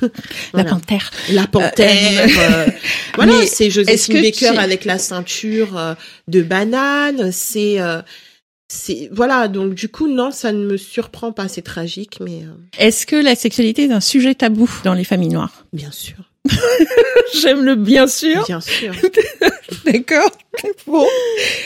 [0.54, 1.10] La panthère.
[1.32, 2.28] la panthère.
[2.38, 2.66] euh,
[3.16, 5.96] voilà, c'est Joséphine Baker tu- avec la ceinture
[6.28, 7.32] de banane.
[7.32, 8.00] C'est euh,
[8.68, 12.54] c'est voilà donc du coup non ça ne me surprend pas c'est tragique mais euh,
[12.78, 15.66] Est-ce que la sexualité est un sujet tabou dans les familles noires?
[15.72, 16.16] Bien sûr
[17.42, 18.44] J'aime le bien sûr.
[18.46, 18.94] bien sûr
[19.84, 20.30] D'accord.
[20.86, 21.06] Bon.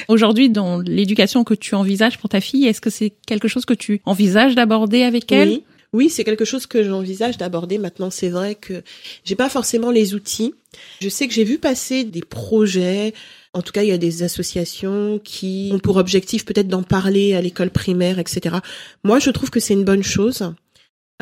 [0.08, 3.74] Aujourd'hui, dans l'éducation que tu envisages pour ta fille, est-ce que c'est quelque chose que
[3.74, 5.48] tu envisages d'aborder avec elle?
[5.48, 7.78] Oui, oui, c'est quelque chose que j'envisage d'aborder.
[7.78, 8.82] Maintenant, c'est vrai que
[9.24, 10.54] j'ai pas forcément les outils.
[11.00, 13.14] Je sais que j'ai vu passer des projets.
[13.54, 17.34] En tout cas, il y a des associations qui ont pour objectif peut-être d'en parler
[17.34, 18.56] à l'école primaire, etc.
[19.04, 20.52] Moi, je trouve que c'est une bonne chose.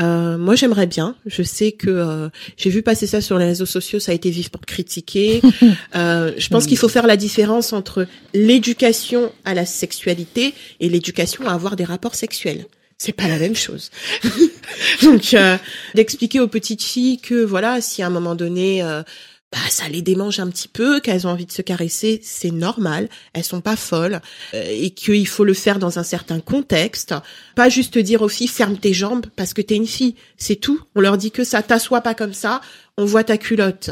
[0.01, 1.17] Euh, moi, j'aimerais bien.
[1.25, 3.99] Je sais que euh, j'ai vu passer ça sur les réseaux sociaux.
[3.99, 5.41] Ça a été vivement critiqué.
[5.95, 11.49] Euh, je pense qu'il faut faire la différence entre l'éducation à la sexualité et l'éducation
[11.49, 12.67] à avoir des rapports sexuels.
[12.99, 13.91] C'est pas la même chose.
[15.03, 15.57] Donc, euh,
[15.95, 19.03] d'expliquer aux petites filles que voilà, si à un moment donné, euh,
[19.53, 23.09] bah, ça les démange un petit peu, qu'elles ont envie de se caresser, c'est normal.
[23.33, 24.21] Elles sont pas folles
[24.55, 27.15] euh, et qu'il faut le faire dans un certain contexte.
[27.55, 30.17] Pas juste dire aux filles ferme tes jambes parce que t'es une fille.
[30.37, 30.81] C'est tout.
[30.97, 32.61] On leur dit que ça t'assoit pas comme ça.
[32.99, 33.91] On voit ta culotte.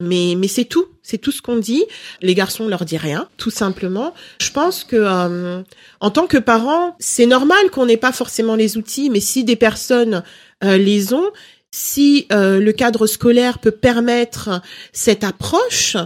[0.00, 1.84] Mais mais c'est tout, c'est tout ce qu'on dit.
[2.20, 4.12] Les garçons on leur dit rien, tout simplement.
[4.40, 5.62] Je pense que euh,
[6.00, 9.54] en tant que parents, c'est normal qu'on n'ait pas forcément les outils, mais si des
[9.54, 10.24] personnes
[10.64, 11.30] euh, les ont,
[11.76, 15.96] si euh, le cadre scolaire peut permettre cette approche,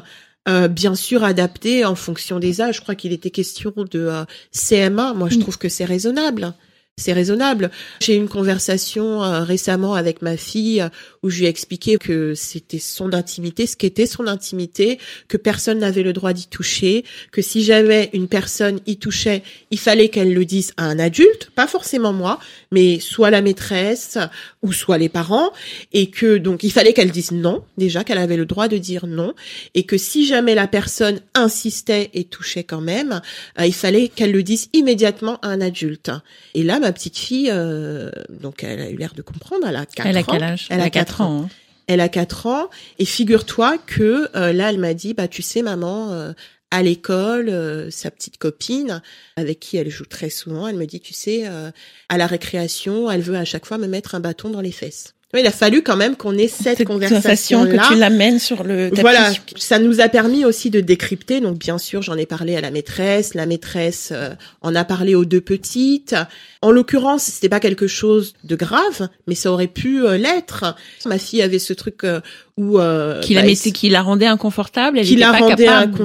[0.49, 2.77] euh, bien sûr adaptée en fonction des âges.
[2.77, 5.13] Je crois qu'il était question de euh, CM1.
[5.15, 5.41] Moi, je Mm.
[5.41, 6.55] trouve que c'est raisonnable.
[6.99, 7.71] C'est raisonnable.
[8.01, 10.89] J'ai eu une conversation euh, récemment avec ma fille euh,
[11.23, 15.79] où je lui ai expliqué que c'était son intimité, ce qu'était son intimité, que personne
[15.79, 20.35] n'avait le droit d'y toucher, que si jamais une personne y touchait, il fallait qu'elle
[20.35, 22.41] le dise à un adulte, pas forcément moi,
[22.73, 24.19] mais soit la maîtresse
[24.63, 25.53] ou soit les parents,
[25.93, 29.07] et que donc il fallait qu'elle dise non, déjà qu'elle avait le droit de dire
[29.07, 29.35] non,
[29.75, 33.21] et que si jamais la personne insistait et touchait quand même,
[33.61, 36.11] euh, il fallait qu'elle le dise immédiatement à un adulte.
[36.55, 40.07] Et là, petite fille, euh, donc elle a eu l'air de comprendre, elle a 4
[40.07, 40.25] Elle a ans.
[40.29, 41.43] quel âge Elle a quatre ans.
[41.45, 41.49] hein.
[41.87, 45.63] Elle a 4 ans et figure-toi que euh, là, elle m'a dit, bah tu sais
[45.63, 46.33] maman, euh,
[46.71, 49.01] à l'école, euh, sa petite copine
[49.37, 51.71] avec qui elle joue très souvent, elle me dit, tu sais, euh,
[52.11, 55.15] à la récréation, elle veut à chaque fois me mettre un bâton dans les fesses.
[55.37, 59.03] Il a fallu quand même qu'on ait cette, conversation que tu l'amènes sur le tapis.
[59.03, 61.41] voilà, ça nous a permis aussi de décrypter.
[61.41, 63.35] Donc bien sûr, j'en ai parlé à la maîtresse.
[63.35, 64.31] La maîtresse euh,
[64.63, 66.17] en a parlé aux deux petites.
[66.63, 70.75] En l'occurrence, c'était pas quelque chose de grave, mais ça aurait pu euh, l'être.
[71.05, 72.23] Ma fille avait ce truc euh,
[72.59, 74.99] où euh, qui la bah, mettait, qui la rendait inconfortable.
[74.99, 76.05] Elle Qui était la pas rendait capable de dire à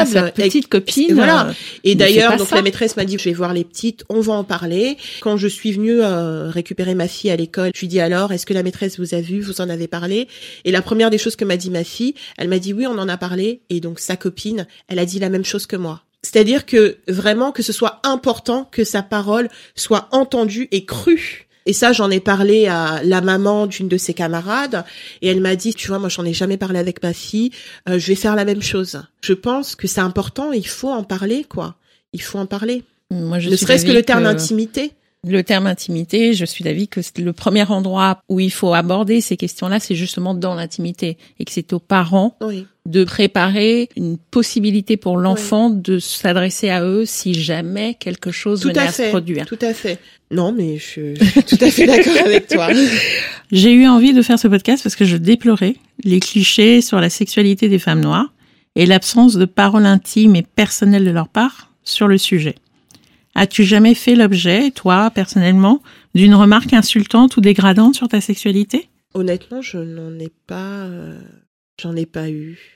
[0.00, 0.10] inconfortable.
[0.10, 1.10] sa petite Et- copine.
[1.10, 1.46] et voilà.
[1.48, 1.52] euh,
[1.84, 2.56] Et Ne fais d'ailleurs, donc ça.
[2.56, 4.96] la maîtresse m'a dit, je vais voir les petites, on va en parler.
[5.20, 8.44] Quand je suis venue euh, récupérer ma fille à l'école, je lui dis alors, est-ce
[8.46, 10.28] que la maîtresse vous a vu, vous en avez parlé?
[10.64, 12.98] Et la première des choses que m'a dit ma fille, elle m'a dit oui, on
[12.98, 13.60] en a parlé.
[13.70, 16.02] Et donc sa copine, elle a dit la même chose que moi.
[16.22, 21.45] C'est-à-dire que vraiment que ce soit important que sa parole soit entendue et crue.
[21.66, 24.84] Et ça, j'en ai parlé à la maman d'une de ses camarades,
[25.20, 27.50] et elle m'a dit, tu vois, moi, j'en ai jamais parlé avec ma fille,
[27.88, 29.02] euh, je vais faire la même chose.
[29.20, 31.74] Je pense que c'est important, il faut en parler, quoi.
[32.12, 32.84] Il faut en parler.
[33.10, 34.92] Moi, je ne serait-ce que le terme intimité.
[35.24, 39.20] Le terme intimité, je suis d'avis que c'est le premier endroit où il faut aborder
[39.20, 42.64] ces questions-là, c'est justement dans l'intimité et que c'est aux parents Oui.
[42.86, 48.68] De préparer une possibilité pour l'enfant de s'adresser à eux si jamais quelque chose Tout
[48.68, 49.08] venait à à, se fait.
[49.10, 49.46] produire.
[49.46, 49.98] Tout à fait.
[50.30, 52.68] Non, mais je, je suis tout à fait d'accord avec toi.
[53.52, 57.10] J'ai eu envie de faire ce podcast parce que je déplorais les clichés sur la
[57.10, 58.32] sexualité des femmes noires
[58.74, 62.56] et l'absence de paroles intimes et personnelles de leur part sur le sujet.
[63.34, 65.82] As-tu jamais fait l'objet, toi, personnellement,
[66.14, 68.88] d'une remarque insultante ou dégradante sur ta sexualité?
[69.14, 71.18] Honnêtement, je n'en ai pas, euh,
[71.80, 72.75] j'en ai pas eu.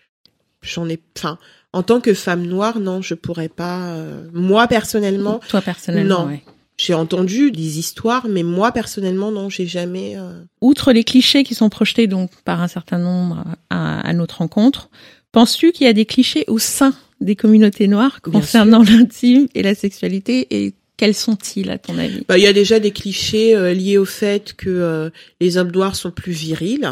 [0.63, 1.39] J'en ai, enfin,
[1.73, 3.95] en tant que femme noire, non, je pourrais pas.
[3.95, 6.27] euh, moi personnellement, Toi, personnellement, Non.
[6.29, 6.43] ouais.
[6.77, 10.15] j'ai entendu des histoires, mais moi personnellement, non, j'ai jamais.
[10.17, 14.39] euh, Outre les clichés qui sont projetés donc par un certain nombre à, à notre
[14.39, 14.91] rencontre,
[15.33, 19.75] penses-tu qu'il y a des clichés au sein des communautés noires concernant l'intime et la
[19.75, 22.25] sexualité et quels sont-ils à ton avis?
[22.29, 25.71] Bah, il y a déjà des clichés euh, liés au fait que euh, les hommes
[25.71, 26.91] noirs sont plus virils.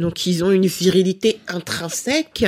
[0.00, 2.44] Donc ils ont une virilité intrinsèque,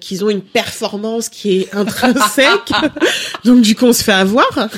[0.00, 2.72] qu'ils ont une performance qui est intrinsèque.
[3.44, 4.50] Donc du coup on se fait avoir.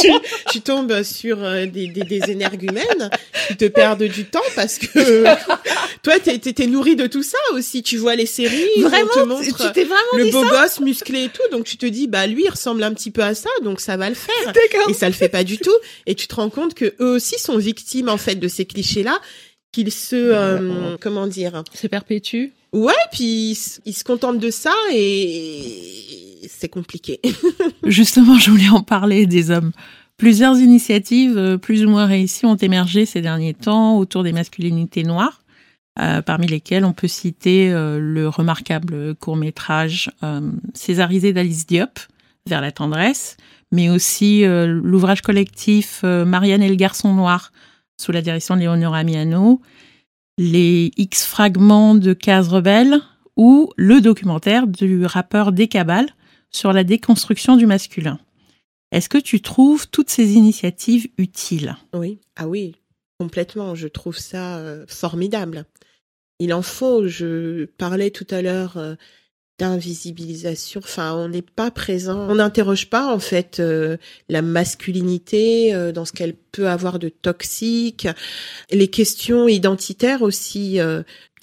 [0.00, 0.10] tu,
[0.50, 3.10] tu tombes sur euh, des, des, des énergumènes
[3.48, 5.24] qui te perdent du temps parce que
[6.02, 7.82] toi t'es t'es- nourri de tout ça aussi.
[7.82, 11.64] Tu vois les séries, on te montre vraiment le beau gosse musclé et tout, donc
[11.64, 14.08] tu te dis bah lui il ressemble un petit peu à ça, donc ça va
[14.08, 14.34] le faire.
[14.46, 14.90] D'accord.
[14.90, 15.76] Et ça le fait pas du tout.
[16.06, 19.20] Et tu te rends compte que eux aussi sont victimes en fait de ces clichés-là,
[19.74, 21.64] qu'ils se euh, comment dire?
[21.74, 27.20] Se perpétue Ouais, puis ils se contentent de ça et c'est compliqué.
[27.84, 29.72] Justement, je voulais en parler des hommes.
[30.16, 35.02] Plusieurs initiatives euh, plus ou moins réussies ont émergé ces derniers temps autour des masculinités
[35.02, 35.42] noires,
[36.00, 40.10] euh, parmi lesquelles on peut citer euh, le remarquable court-métrage
[40.72, 41.98] Césarisé d'Alice Diop,
[42.46, 43.36] Vers la tendresse,
[43.72, 47.52] mais aussi l'ouvrage collectif Marianne et le garçon noir,
[48.00, 49.60] sous la direction de Léonora Miano,
[50.38, 53.00] les X fragments de Case Rebelle
[53.36, 56.06] ou le documentaire du rappeur Décabal
[56.50, 58.18] sur la déconstruction du masculin.
[58.92, 61.76] Est-ce que tu trouves toutes ces initiatives utiles?
[61.94, 62.76] Oui, ah oui,
[63.18, 63.74] complètement.
[63.74, 65.66] Je trouve ça euh, formidable.
[66.38, 67.08] Il en faut.
[67.08, 68.94] Je parlais tout à l'heure euh,
[69.58, 70.80] d'invisibilisation.
[70.82, 72.26] Enfin, on n'est pas présent.
[72.28, 73.96] On n'interroge pas en fait euh,
[74.28, 78.08] la masculinité dans ce qu'elle peut avoir de toxique.
[78.70, 80.80] Les questions identitaires aussi.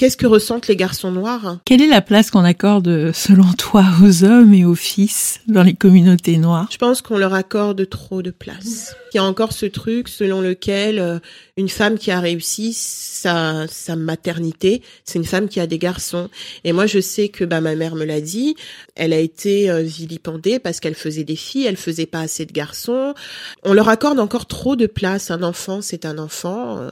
[0.02, 1.60] Qu'est-ce que ressentent les garçons noirs?
[1.64, 5.76] Quelle est la place qu'on accorde, selon toi, aux hommes et aux fils dans les
[5.76, 6.68] communautés noires?
[6.72, 8.96] Je pense qu'on leur accorde trop de place.
[9.14, 11.20] Il y a encore ce truc selon lequel euh,
[11.56, 16.32] une femme qui a réussi sa, sa maternité, c'est une femme qui a des garçons.
[16.64, 18.56] Et moi, je sais que bah, ma mère me l'a dit,
[18.96, 22.54] elle a été euh, vilipendée parce qu'elle faisait des filles, elle faisait pas assez de
[22.54, 23.14] garçons.
[23.62, 25.30] On leur accorde encore trop de place.
[25.30, 26.90] Un enfant, c'est un enfant.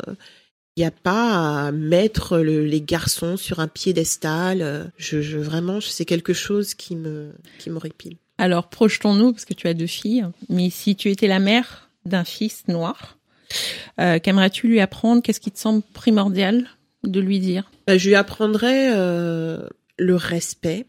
[0.79, 4.91] Euh, il n'y a pas à mettre les garçons sur un piédestal.
[4.97, 8.17] Je, je vraiment, c'est quelque chose qui me qui m'horripile.
[8.37, 10.25] Alors projetons-nous parce que tu as deux filles.
[10.47, 13.17] Mais si tu étais la mère d'un fils noir,
[13.99, 15.21] euh, qu'aimerais-tu lui apprendre?
[15.21, 16.65] Qu'est-ce qui te semble primordial
[17.03, 17.69] de lui dire?
[17.85, 19.67] Bah, Je lui apprendrais euh,
[19.97, 20.85] le respect.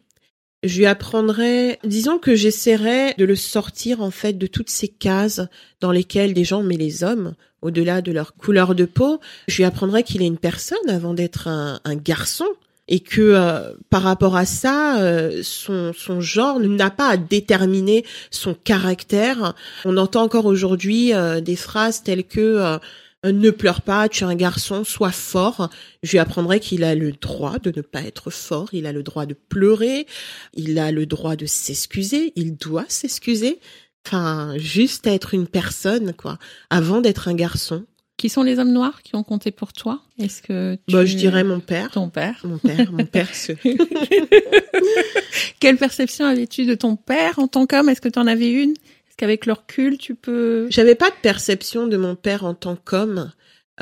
[0.63, 5.41] Je lui apprendrais, disons que j'essaierais de le sortir en fait de toutes ces cases
[5.81, 9.21] dans lesquelles des gens mettent les hommes au-delà de leur couleur de peau.
[9.49, 12.47] Je lui apprendrai qu'il est une personne avant d'être un, garçon
[12.89, 18.05] et que euh, par rapport à ça, euh, son, son genre n'a pas à déterminer
[18.31, 19.55] son caractère.
[19.85, 22.79] On entend encore aujourd'hui euh, des phrases telles que
[23.25, 25.69] ne pleure pas, tu es un garçon, sois fort.
[26.03, 29.03] Je lui apprendrai qu'il a le droit de ne pas être fort, il a le
[29.03, 30.07] droit de pleurer,
[30.55, 33.61] il a le droit de s'excuser, il doit s'excuser.
[34.07, 36.39] Enfin, juste être une personne, quoi,
[36.71, 37.85] avant d'être un garçon.
[38.17, 40.01] Qui sont les hommes noirs qui ont compté pour toi?
[40.19, 40.93] Est-ce que tu...
[40.93, 41.91] bah, je dirais mon père.
[41.91, 42.39] Ton père.
[42.45, 43.29] Mon père, mon père.
[45.61, 47.89] Quelle perception avais-tu de ton père en tant qu'homme?
[47.89, 48.73] Est-ce que tu en avais une?
[48.73, 52.77] Est-ce qu'avec le recul, tu peux J'avais pas de perception de mon père en tant
[52.77, 53.33] qu'homme.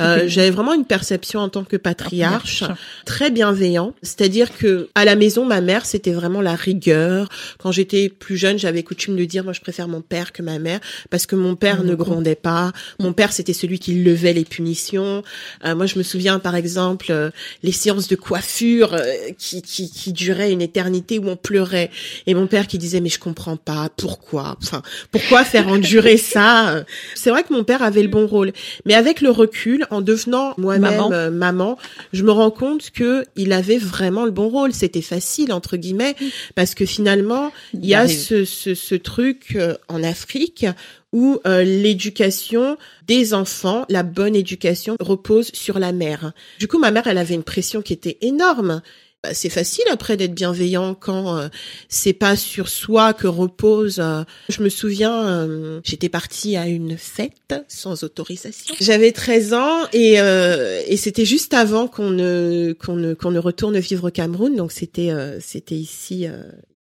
[0.00, 2.64] Euh, j'avais vraiment une perception en tant que patriarche
[3.04, 7.28] très bienveillant, c'est-à-dire que à la maison ma mère c'était vraiment la rigueur.
[7.58, 10.58] Quand j'étais plus jeune, j'avais coutume de dire moi je préfère mon père que ma
[10.58, 10.80] mère
[11.10, 12.72] parce que mon père ne grondait pas.
[13.00, 15.22] Mon père c'était celui qui levait les punitions.
[15.64, 17.30] Euh, moi je me souviens par exemple euh,
[17.62, 18.96] les séances de coiffure
[19.36, 21.90] qui, qui qui duraient une éternité où on pleurait
[22.26, 24.56] et mon père qui disait mais je comprends pas pourquoi?
[24.62, 26.84] Enfin pourquoi faire endurer ça?
[27.14, 28.52] C'est vrai que mon père avait le bon rôle,
[28.84, 31.78] mais avec le recul en devenant moi-même euh, maman.
[32.12, 34.72] je me rends compte que il avait vraiment le bon rôle.
[34.72, 36.14] C'était facile entre guillemets
[36.54, 40.66] parce que finalement, il y a ce, ce, ce, truc euh, en Afrique
[41.12, 42.76] où euh, l'éducation
[43.06, 46.32] des enfants, la bonne éducation repose sur la mère.
[46.58, 48.82] Du coup, ma mère, elle avait une pression qui était énorme.
[49.24, 51.48] Bah, c'est facile après d'être bienveillant quand euh,
[51.88, 53.98] c'est pas sur soi que repose.
[53.98, 58.76] Euh, je me souviens, euh, j'étais partie à une fête sans autorisation.
[58.80, 63.78] J'avais 13 ans et, et c'était juste avant qu'on ne qu'on ne qu'on ne retourne
[63.80, 64.54] vivre au Cameroun.
[64.54, 65.10] Donc c'était
[65.40, 66.26] c'était ici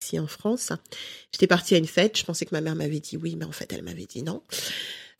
[0.02, 0.72] ici en France.
[1.34, 2.18] J'étais partie à une fête.
[2.18, 4.42] Je pensais que ma mère m'avait dit oui, mais en fait elle m'avait dit non.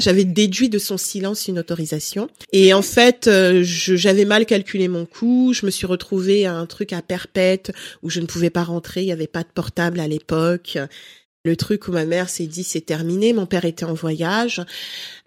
[0.02, 2.28] J'avais déduit de son silence une autorisation.
[2.52, 5.54] Et en fait, euh, j'avais mal calculé mon coût.
[5.54, 7.72] Je me suis retrouvée à un truc à perpète
[8.02, 9.02] où je ne pouvais pas rentrer.
[9.02, 10.80] Il n'y avait pas de portable à l'époque.
[11.44, 13.32] Le truc où ma mère s'est dit c'est terminé.
[13.34, 14.62] Mon père était en voyage.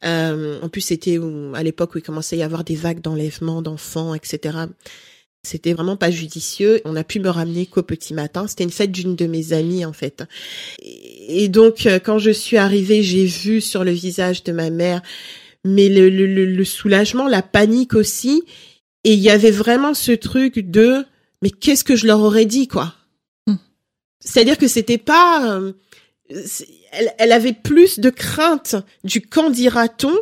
[0.05, 1.19] Euh, en plus, c'était
[1.55, 4.59] à l'époque où il commençait à y avoir des vagues d'enlèvement d'enfants, etc.
[5.45, 6.81] C'était vraiment pas judicieux.
[6.85, 8.47] On a pu me ramener qu'au petit matin.
[8.49, 10.25] C'était une fête d'une de mes amies, en fait.
[10.83, 15.03] Et donc, euh, quand je suis arrivée, j'ai vu sur le visage de ma mère,
[15.65, 18.43] mais le, le, le soulagement, la panique aussi.
[19.05, 21.05] Et il y avait vraiment ce truc de,
[21.43, 22.95] mais qu'est-ce que je leur aurais dit, quoi?
[23.47, 23.57] Hmm.
[24.21, 25.73] C'est-à-dire que c'était pas, euh,
[26.91, 30.15] elle, elle, avait plus de crainte du quand dira-t-on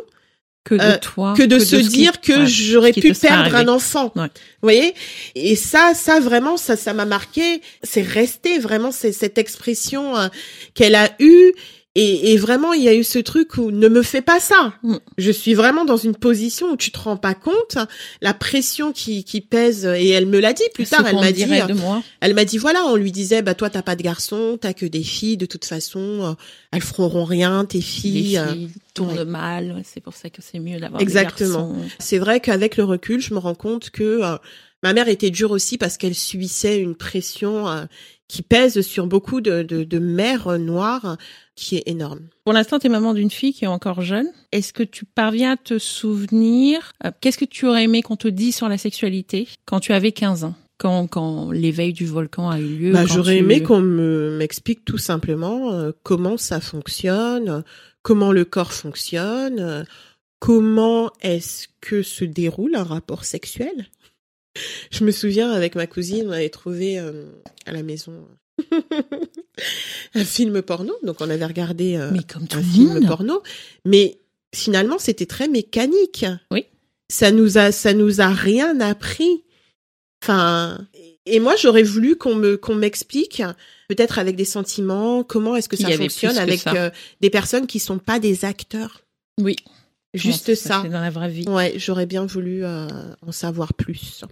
[0.63, 4.11] que de euh, toi, que de se dire que j'aurais pu perdre un enfant.
[4.15, 4.21] Vous
[4.61, 4.93] voyez?
[5.35, 7.61] Et ça, ça vraiment, ça, ça m'a marqué.
[7.83, 10.27] C'est resté vraiment c'est cette expression euh,
[10.73, 11.53] qu'elle a eue
[11.95, 14.73] Et, et, vraiment, il y a eu ce truc où ne me fais pas ça.
[14.81, 14.95] Mm.
[15.19, 17.77] Je suis vraiment dans une position où tu te rends pas compte
[18.19, 19.85] la pression qui, qui pèse.
[19.85, 21.05] Et elle me l'a dit plus tard.
[21.05, 22.01] Elle m'a dit, de moi.
[22.19, 24.87] elle m'a dit voilà, on lui disait bah toi t'as pas de garçon, t'as que
[24.87, 25.37] des filles.
[25.37, 26.33] De toute façon, euh,
[26.71, 28.41] elles feront rien, tes filles.
[28.43, 29.83] Les filles tournent mal.
[29.83, 31.75] C'est pour ça que c'est mieux d'avoir Exactement.
[31.99, 34.37] C'est vrai qu'avec le recul, je me rends compte que euh,
[34.81, 37.85] ma mère était dure aussi parce qu'elle subissait une pression euh,
[38.27, 41.17] qui pèse sur beaucoup de, de, de mères noires
[41.55, 42.27] qui est énorme.
[42.45, 44.27] Pour l'instant, tu es maman d'une fille qui est encore jeune.
[44.51, 48.27] Est-ce que tu parviens à te souvenir euh, Qu'est-ce que tu aurais aimé qu'on te
[48.27, 50.55] dise sur la sexualité quand tu avais 15 ans?
[50.79, 54.97] Quand, quand l'éveil du volcan a eu lieu bah, J'aurais aimé qu'on me, m'explique tout
[54.97, 57.63] simplement euh, comment ça fonctionne,
[58.01, 59.85] comment le corps fonctionne,
[60.39, 63.87] comment est-ce que se déroule un rapport sexuel.
[64.91, 67.25] Je me souviens avec ma cousine, on avait trouvé euh,
[67.65, 68.27] à la maison
[70.15, 72.11] un film porno, donc on avait regardé euh,
[72.51, 73.41] un film porno,
[73.85, 74.19] mais
[74.53, 76.25] finalement c'était très mécanique.
[76.51, 76.65] Oui.
[77.09, 79.43] Ça nous a, ça nous a rien appris.
[80.23, 80.87] Enfin,
[81.25, 83.43] et moi j'aurais voulu qu'on me, qu'on m'explique,
[83.89, 86.89] peut-être avec des sentiments, comment est-ce que ça fonctionne avec euh,
[87.21, 89.03] des personnes qui sont pas des acteurs.
[89.39, 89.55] Oui.
[90.13, 90.83] Juste ça.
[90.83, 91.47] Dans la vraie vie.
[91.47, 94.23] Ouais, j'aurais bien voulu en savoir plus.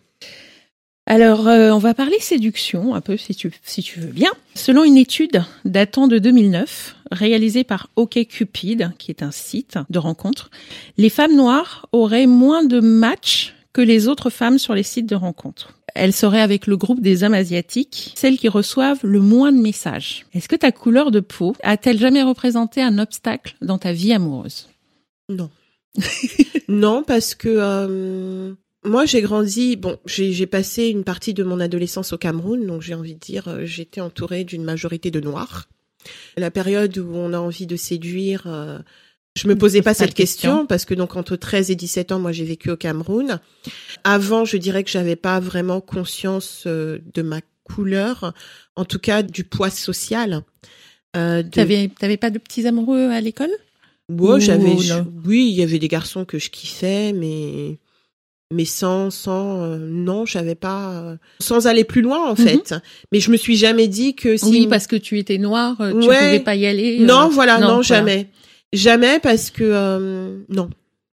[1.11, 4.31] Alors, euh, on va parler séduction un peu, si tu, si tu veux bien.
[4.55, 10.49] Selon une étude datant de 2009, réalisée par OkCupid, qui est un site de rencontres,
[10.97, 15.15] les femmes noires auraient moins de matchs que les autres femmes sur les sites de
[15.15, 15.73] rencontres.
[15.95, 20.25] Elles seraient avec le groupe des hommes asiatiques, celles qui reçoivent le moins de messages.
[20.33, 24.69] Est-ce que ta couleur de peau a-t-elle jamais représenté un obstacle dans ta vie amoureuse?
[25.27, 25.49] Non.
[26.69, 28.53] non, parce que euh,
[28.83, 29.75] moi, j'ai grandi.
[29.75, 33.47] Bon, j'ai passé une partie de mon adolescence au Cameroun, donc j'ai envie de dire,
[33.47, 35.67] euh, j'étais entourée d'une majorité de noirs.
[36.37, 38.79] La période où on a envie de séduire, euh,
[39.35, 42.31] je me posais pas cette question, parce que donc entre 13 et 17 ans, moi
[42.31, 43.39] j'ai vécu au Cameroun.
[44.03, 48.33] Avant, je dirais que j'avais pas vraiment conscience euh, de ma couleur,
[48.75, 50.43] en tout cas du poids social.
[51.15, 51.49] Euh, de...
[51.49, 53.51] T'avais pas de petits amoureux à l'école?
[54.09, 54.75] Moi, j'avais.
[55.25, 57.77] Oui, il y avait des garçons que je kiffais, mais
[58.51, 62.47] mais sans sans euh, non j'avais pas euh, sans aller plus loin en mhm.
[62.47, 62.75] fait
[63.11, 65.91] mais je me suis jamais dit que si oui parce que tu étais noire euh,
[65.91, 68.27] tu ne pouvais pas y aller non voilà non, jamais
[68.73, 70.69] jamais parce que non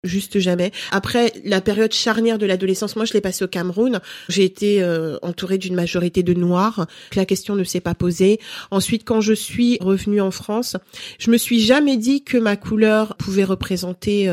[0.05, 0.71] juste jamais.
[0.93, 3.99] Après la période charnière de l'adolescence, moi je l'ai passé au Cameroun.
[4.29, 4.85] J'ai été
[5.21, 6.87] entourée d'une majorité de noirs.
[7.17, 8.39] La question ne s'est pas posée.
[8.71, 10.77] Ensuite, quand je suis revenue en France,
[11.19, 14.29] je me suis jamais dit que ma couleur pouvait représenter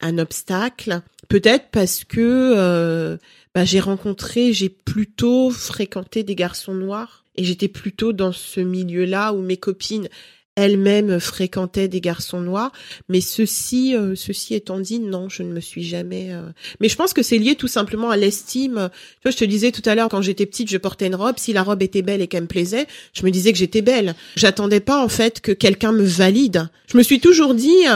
[0.00, 1.02] un obstacle.
[1.30, 2.18] Peut-être parce que
[2.56, 3.16] euh,
[3.54, 9.32] bah, j'ai rencontré, j'ai plutôt fréquenté des garçons noirs et j'étais plutôt dans ce milieu-là
[9.32, 10.08] où mes copines
[10.56, 12.72] elles-mêmes fréquentaient des garçons noirs.
[13.08, 16.32] Mais ceci, euh, ceci étant dit, non, je ne me suis jamais.
[16.32, 16.42] Euh,
[16.80, 18.90] mais je pense que c'est lié tout simplement à l'estime.
[18.92, 21.36] Tu vois, je te disais tout à l'heure, quand j'étais petite, je portais une robe.
[21.38, 24.16] Si la robe était belle et qu'elle me plaisait, je me disais que j'étais belle.
[24.34, 26.68] J'attendais pas en fait que quelqu'un me valide.
[26.92, 27.86] Je me suis toujours dit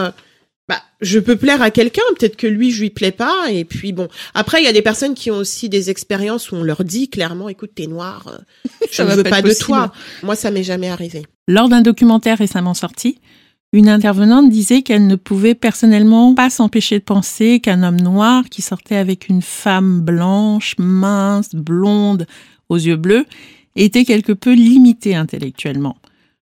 [0.69, 3.93] bah, je peux plaire à quelqu'un, peut-être que lui, je lui plais pas, et puis
[3.93, 4.09] bon.
[4.33, 7.09] Après, il y a des personnes qui ont aussi des expériences où on leur dit
[7.11, 8.39] clairement, écoute, t'es noir, euh,
[8.91, 9.93] je ne veux pas, de toi.
[10.23, 11.25] Moi, ça m'est jamais arrivé.
[11.49, 13.19] Lors d'un documentaire récemment sorti,
[13.75, 18.63] une intervenante disait qu'elle ne pouvait personnellement pas s'empêcher de penser qu'un homme noir qui
[18.63, 22.27] sortait avec une femme blanche, mince, blonde,
[22.69, 23.27] aux yeux bleus,
[23.77, 25.97] était quelque peu limité intellectuellement.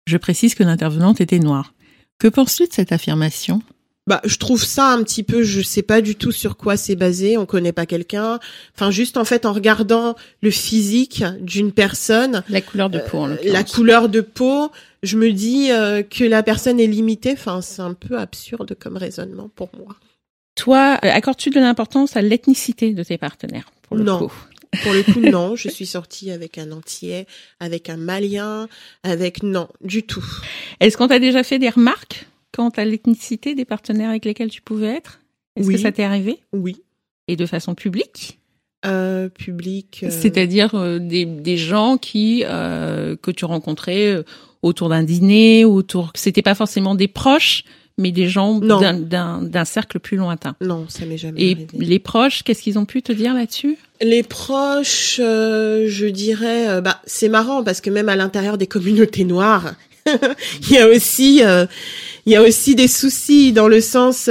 [0.06, 1.72] Je précise que l'intervenante était noire.
[2.18, 3.62] Que penses-tu de cette affirmation?
[4.07, 6.94] Bah, je trouve ça un petit peu, je sais pas du tout sur quoi c'est
[6.94, 8.38] basé, on connaît pas quelqu'un.
[8.74, 13.30] Enfin, juste en fait en regardant le physique d'une personne, la couleur de peau, en
[13.30, 14.70] euh, la couleur de peau,
[15.02, 17.32] je me dis euh, que la personne est limitée.
[17.32, 19.96] Enfin, c'est un peu absurde comme raisonnement pour moi.
[20.55, 24.28] Toi, euh, accordes-tu de l'importance à l'ethnicité de tes partenaires pour le Non.
[24.82, 25.57] Pour le coup, non.
[25.57, 27.26] Je suis sortie avec un entier,
[27.59, 28.68] avec un malien,
[29.02, 30.24] avec non, du tout.
[30.80, 32.26] Est-ce qu'on t'a déjà fait des remarques?
[32.55, 35.20] Quant à l'ethnicité des partenaires avec lesquels tu pouvais être
[35.57, 36.38] Est-ce que ça t'est arrivé?
[36.52, 36.82] Oui.
[37.28, 38.38] Et de façon publique?
[38.86, 40.00] Euh, public.
[40.05, 44.22] Euh, C'est-à-dire euh, des, des gens qui euh, que tu rencontrais euh,
[44.62, 46.12] autour d'un dîner, autour.
[46.14, 47.64] C'était pas forcément des proches,
[47.96, 50.55] mais des gens d'un cercle plus lointain.
[50.61, 51.66] Non, ça m'est jamais Et arrivé.
[51.78, 53.78] les proches, qu'est-ce qu'ils ont pu te dire là-dessus?
[54.02, 59.74] Les proches, je dirais, bah c'est marrant parce que même à l'intérieur des communautés noires,
[60.62, 61.42] il y a aussi
[62.26, 64.30] il y a aussi des soucis dans le sens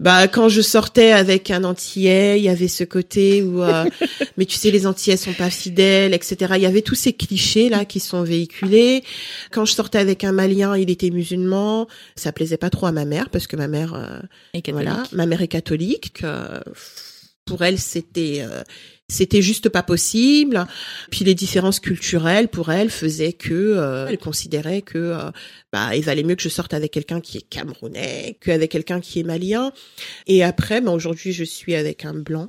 [0.00, 3.62] bah quand je sortais avec un antillais il y avait ce côté où
[4.36, 7.68] mais tu sais les antillais sont pas fidèles etc il y avait tous ces clichés
[7.68, 9.02] là qui sont véhiculés.
[9.50, 11.88] Quand je sortais avec un malien il était musulman.
[12.16, 14.20] Ça plaisait pas trop à ma mère parce que ma mère
[14.68, 16.60] voilà ma mère est catholique que,
[17.44, 18.44] pour elle c'était
[19.08, 20.66] c'était juste pas possible.
[21.10, 25.30] Puis les différences culturelles pour elle faisaient que euh, elle considérait que euh,
[25.72, 29.20] bah il valait mieux que je sorte avec quelqu'un qui est camerounais qu'avec quelqu'un qui
[29.20, 29.72] est malien.
[30.26, 32.48] Et après, bah, aujourd'hui, je suis avec un blanc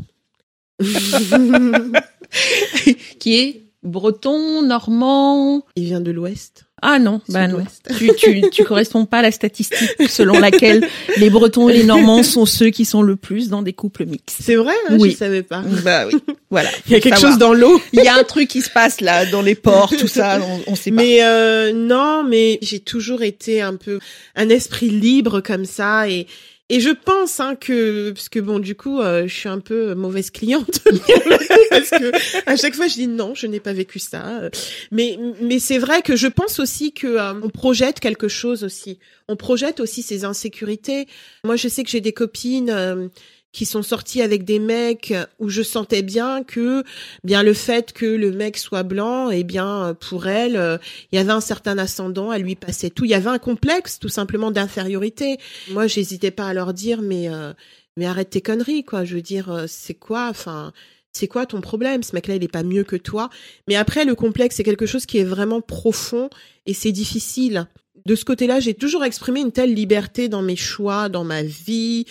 [3.20, 5.66] qui est breton, normand.
[5.76, 6.66] Il vient de l'Ouest.
[6.82, 7.64] Ah non, bah non.
[7.98, 12.24] Tu, tu, tu corresponds pas à la statistique selon laquelle les Bretons et les Normands
[12.24, 14.38] sont ceux qui sont le plus dans des couples mixtes.
[14.42, 15.12] C'est vrai, hein, oui.
[15.12, 15.64] je savais pas.
[15.84, 16.20] Bah oui,
[16.50, 16.70] voilà.
[16.88, 17.82] Il y a quelque chose dans l'eau.
[17.94, 20.72] Il y a un truc qui se passe là, dans les ports, tout ça, on,
[20.72, 20.98] on sait pas.
[20.98, 24.00] Mais euh, non, mais j'ai toujours été un peu
[24.36, 26.28] un esprit libre comme ça et
[26.72, 29.96] et je pense hein, que parce que bon du coup euh, je suis un peu
[29.96, 30.82] mauvaise cliente.
[31.70, 32.12] Parce que
[32.50, 34.50] à chaque fois je dis non je n'ai pas vécu ça.
[34.92, 39.00] Mais mais c'est vrai que je pense aussi que euh, on projette quelque chose aussi.
[39.28, 41.08] On projette aussi ses insécurités.
[41.44, 43.08] Moi je sais que j'ai des copines euh,
[43.52, 46.84] qui sont sortis avec des mecs où je sentais bien que
[47.24, 50.78] bien le fait que le mec soit blanc et eh bien pour elle euh,
[51.12, 53.98] il y avait un certain ascendant elle lui passait tout il y avait un complexe
[54.00, 55.38] tout simplement d'infériorité
[55.72, 57.54] moi j'hésitais pas à leur dire mais euh,
[57.98, 60.72] mais arrête tes conneries quoi je veux dire euh, c'est quoi enfin
[61.12, 62.04] c'est quoi ton problème?
[62.04, 63.30] Ce mec-là, il est pas mieux que toi.
[63.68, 66.30] Mais après, le complexe, c'est quelque chose qui est vraiment profond
[66.68, 67.68] et c'est difficile.
[68.06, 72.06] De ce côté-là, j'ai toujours exprimé une telle liberté dans mes choix, dans ma vie,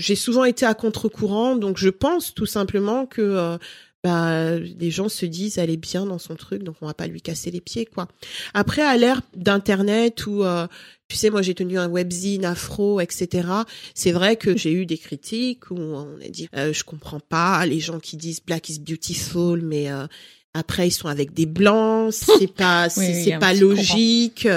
[0.00, 3.58] j'ai souvent été à contre-courant, donc je pense tout simplement que euh,
[4.02, 7.06] bah, les gens se disent elle est bien dans son truc, donc on va pas
[7.06, 8.08] lui casser les pieds quoi.
[8.54, 10.66] Après à l'ère d'internet où euh,
[11.08, 13.46] tu sais moi j'ai tenu un webzine afro etc.
[13.94, 17.66] C'est vrai que j'ai eu des critiques où on a dit euh, je comprends pas
[17.66, 20.06] les gens qui disent black is beautiful mais euh,
[20.54, 24.48] après ils sont avec des blancs c'est pas c'est pas logique.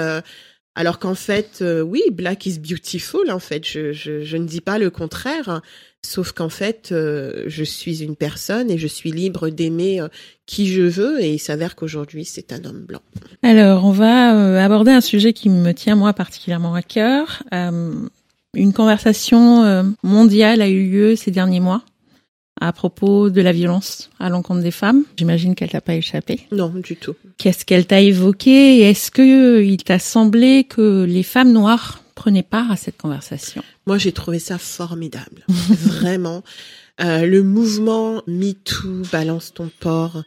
[0.76, 3.30] Alors qu'en fait, euh, oui, Black is beautiful.
[3.30, 5.60] En fait, je, je, ne dis pas le contraire.
[6.02, 10.08] Sauf qu'en fait, euh, je suis une personne et je suis libre d'aimer euh,
[10.46, 11.22] qui je veux.
[11.22, 13.02] Et il s'avère qu'aujourd'hui, c'est un homme blanc.
[13.42, 17.44] Alors, on va aborder un sujet qui me tient moi particulièrement à cœur.
[17.52, 21.84] une conversation mondiale a eu lieu ces derniers mois
[22.60, 25.04] à propos de la violence à l'encontre des femmes.
[25.16, 26.46] J'imagine qu'elle t'a pas échappé.
[26.52, 27.14] Non, du tout.
[27.38, 32.70] Qu'est-ce qu'elle t'a évoqué Est-ce que il t'a semblé que les femmes noires prenaient part
[32.70, 33.62] à cette conversation?
[33.86, 35.44] Moi, j'ai trouvé ça formidable.
[35.48, 36.42] Vraiment.
[37.00, 40.22] Euh, le mouvement MeToo, balance ton port,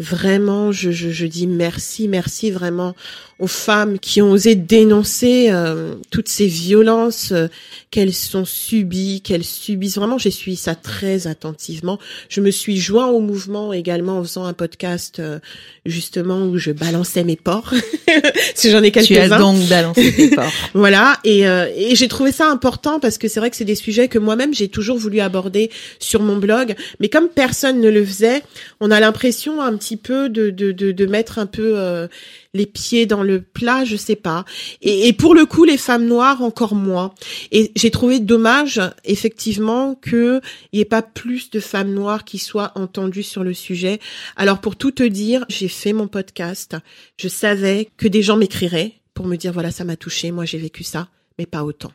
[0.00, 2.94] Vraiment, je, je, je, dis merci, merci vraiment
[3.40, 7.48] aux femmes qui ont osé dénoncer euh, toutes ces violences euh,
[7.90, 9.96] qu'elles sont subies, qu'elles subissent.
[9.96, 11.98] Vraiment, j'ai suivi ça très attentivement.
[12.28, 15.40] Je me suis joint au mouvement également en faisant un podcast euh,
[15.84, 17.74] justement où je balançais mes porcs.
[18.54, 19.26] si j'en ai quelques-uns.
[19.26, 20.52] Tu as donc balancé tes porcs.
[20.74, 24.08] voilà, et, et j'ai trouvé ça important parce que c'est vrai que c'est des sujets
[24.08, 28.42] que moi-même j'ai toujours voulu aborder sur mon blog, mais comme personne ne le faisait,
[28.80, 32.08] on a l'impression un petit peu de, de, de, mettre un peu euh,
[32.54, 34.44] les pieds dans le plat, je sais pas.
[34.82, 37.14] Et, pour le coup, les femmes noires encore moins.
[37.50, 40.40] Et j'ai trouvé dommage, effectivement, que
[40.72, 44.00] il y ait pas plus de femmes noires qui soient entendues sur le sujet.
[44.36, 46.76] Alors pour tout te dire, j'ai fait mon podcast.
[47.16, 50.58] Je savais que des gens m'écriraient pour me dire voilà ça m'a touché, moi j'ai
[50.58, 51.08] vécu ça,
[51.38, 51.92] mais pas autant.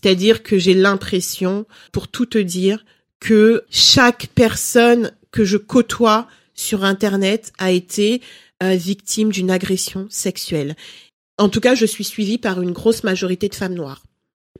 [0.00, 2.84] C'est-à-dire que j'ai l'impression, pour tout te dire,
[3.20, 8.20] que chaque personne que je côtoie sur Internet a été
[8.62, 10.74] euh, victime d'une agression sexuelle.
[11.38, 14.02] En tout cas, je suis suivie par une grosse majorité de femmes noires.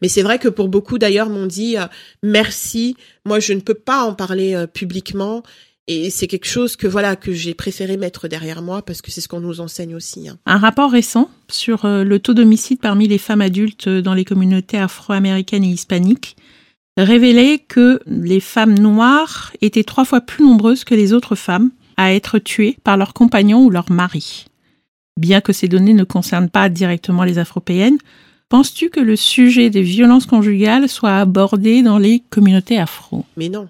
[0.01, 1.87] Mais c'est vrai que pour beaucoup d'ailleurs m'ont dit euh,
[2.23, 5.43] merci, moi je ne peux pas en parler euh, publiquement
[5.89, 9.21] et c'est quelque chose que voilà que j'ai préféré mettre derrière moi parce que c'est
[9.21, 10.29] ce qu'on nous enseigne aussi.
[10.29, 10.39] Hein.
[10.47, 15.65] Un rapport récent sur le taux d'homicide parmi les femmes adultes dans les communautés afro-américaines
[15.65, 16.37] et hispaniques
[16.97, 22.15] révélait que les femmes noires étaient trois fois plus nombreuses que les autres femmes à
[22.15, 24.47] être tués par leur compagnon ou leur mari.
[25.19, 27.99] Bien que ces données ne concernent pas directement les afropéennes,
[28.49, 33.27] penses-tu que le sujet des violences conjugales soit abordé dans les communautés afro?
[33.37, 33.69] Mais non.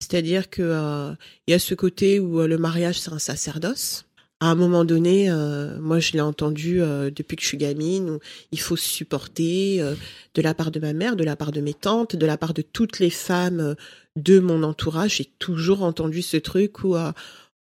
[0.00, 1.12] C'est-à-dire que euh,
[1.46, 4.04] y a ce côté où euh, le mariage c'est un sacerdoce.
[4.40, 8.18] À un moment donné, euh, moi je l'ai entendu depuis que je suis gamine, où
[8.52, 9.80] il faut se supporter
[10.34, 12.54] de la part de ma mère, de la part de mes tantes, de la part
[12.54, 13.74] de toutes les femmes
[14.14, 15.16] de mon entourage.
[15.16, 16.94] J'ai toujours entendu ce truc où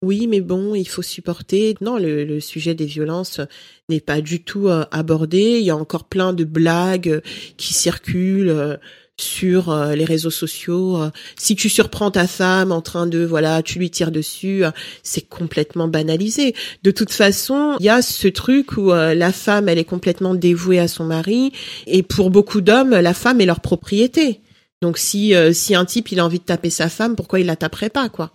[0.03, 1.75] oui, mais bon, il faut supporter.
[1.81, 3.41] Non, le, sujet des violences
[3.89, 5.57] n'est pas du tout euh, abordé.
[5.59, 7.21] Il y a encore plein de blagues
[7.57, 8.77] qui circulent euh,
[9.19, 10.99] sur euh, les réseaux sociaux.
[11.35, 14.63] Si tu surprends ta femme en train de, voilà, tu lui tires dessus,
[15.01, 16.53] c'est complètement banalisé.
[16.83, 20.77] De toute façon, il y a ce truc où la femme, elle est complètement dévouée
[20.77, 21.51] à son mari,
[21.87, 24.41] et pour beaucoup d'hommes, la femme est leur propriété.
[24.83, 27.55] Donc si si un type il a envie de taper sa femme, pourquoi il la
[27.55, 28.31] taperait pas, quoi?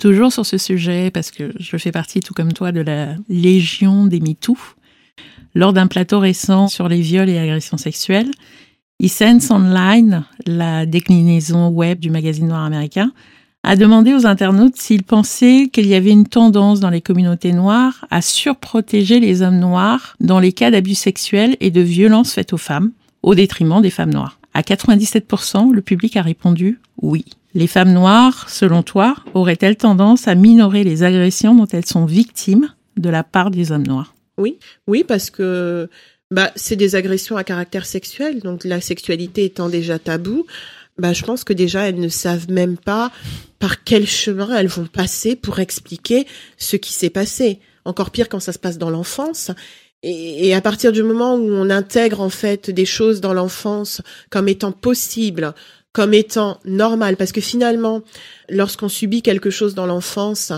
[0.00, 4.06] Toujours sur ce sujet, parce que je fais partie, tout comme toi, de la légion
[4.06, 4.56] des MeToo.
[5.56, 8.30] Lors d'un plateau récent sur les viols et agressions sexuelles,
[9.00, 13.10] Essence Online, la déclinaison web du magazine noir américain,
[13.64, 18.06] a demandé aux internautes s'ils pensaient qu'il y avait une tendance dans les communautés noires
[18.08, 22.56] à surprotéger les hommes noirs dans les cas d'abus sexuels et de violences faites aux
[22.56, 22.92] femmes,
[23.24, 24.38] au détriment des femmes noires.
[24.54, 27.24] À 97%, le public a répondu oui.
[27.54, 32.72] Les femmes noires, selon toi, auraient-elles tendance à minorer les agressions dont elles sont victimes
[32.96, 34.14] de la part des hommes noirs?
[34.36, 35.88] Oui, oui, parce que
[36.30, 40.46] bah, c'est des agressions à caractère sexuel, donc la sexualité étant déjà tabou.
[40.98, 43.10] Bah, je pense que déjà elles ne savent même pas
[43.58, 46.26] par quel chemin elles vont passer pour expliquer
[46.58, 47.60] ce qui s'est passé.
[47.84, 49.50] Encore pire quand ça se passe dans l'enfance.
[50.04, 54.48] Et, à partir du moment où on intègre en fait des choses dans l'enfance comme
[54.48, 55.54] étant possibles,
[55.98, 57.16] comme étant normal.
[57.16, 58.02] Parce que finalement
[58.48, 60.52] lorsqu'on subit quelque chose dans l'enfance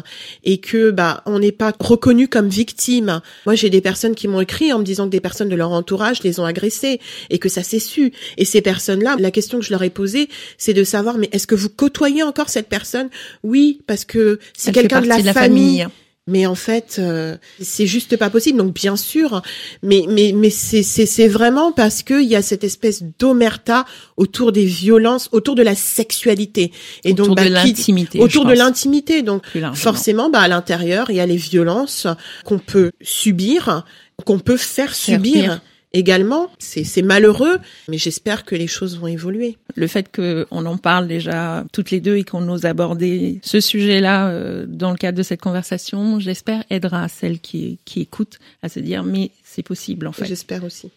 [0.45, 4.43] et que bah on n'est pas reconnu comme victime moi j'ai des personnes qui m'ont
[4.43, 7.49] écrit en me disant que des personnes de leur entourage les ont agressées et que
[7.49, 8.13] ça s'est su.
[8.37, 10.29] Et ces personnes là la question que je leur ai posée
[10.59, 13.09] c'est de savoir mais est-ce que vous côtoyez encore cette personne?
[13.43, 15.87] Oui parce que c'est quelqu'un de la, famille
[16.31, 18.59] mais en fait euh, c'est juste pas possible.
[18.59, 19.43] Donc bien sûr
[19.83, 23.85] mais mais mais c'est c'est c'est vraiment parce que il y a cette espèce d'omerta
[24.17, 26.73] autour des violences autour de la sexualité.
[27.05, 29.23] Et autour donc de bah, l'intimité autour de l'intimité.
[29.23, 32.07] Donc forcément bah à l'intérieur il y a les violences
[32.45, 33.85] qu'on peut subir
[34.25, 35.61] qu'on peut faire subir
[35.93, 36.51] également.
[36.59, 39.57] C'est malheureux, mais j'espère que les choses vont évoluer.
[39.75, 44.29] Le fait qu'on en parle déjà toutes les deux et qu'on ose aborder ce sujet-là
[44.29, 48.81] euh, dans le cadre de cette conversation, j'espère aidera celles qui, qui écoutent à se
[48.81, 50.27] dire mais c'est possible en fait.
[50.27, 50.91] J'espère aussi.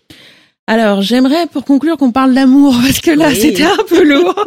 [0.65, 4.45] Alors, j'aimerais pour conclure qu'on parle d'amour parce que là, c'était un peu lourd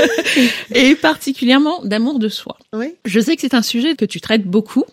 [0.74, 2.58] et particulièrement d'amour de soi.
[2.74, 2.94] Oui.
[3.04, 4.84] Je sais que c'est un sujet que tu traites beaucoup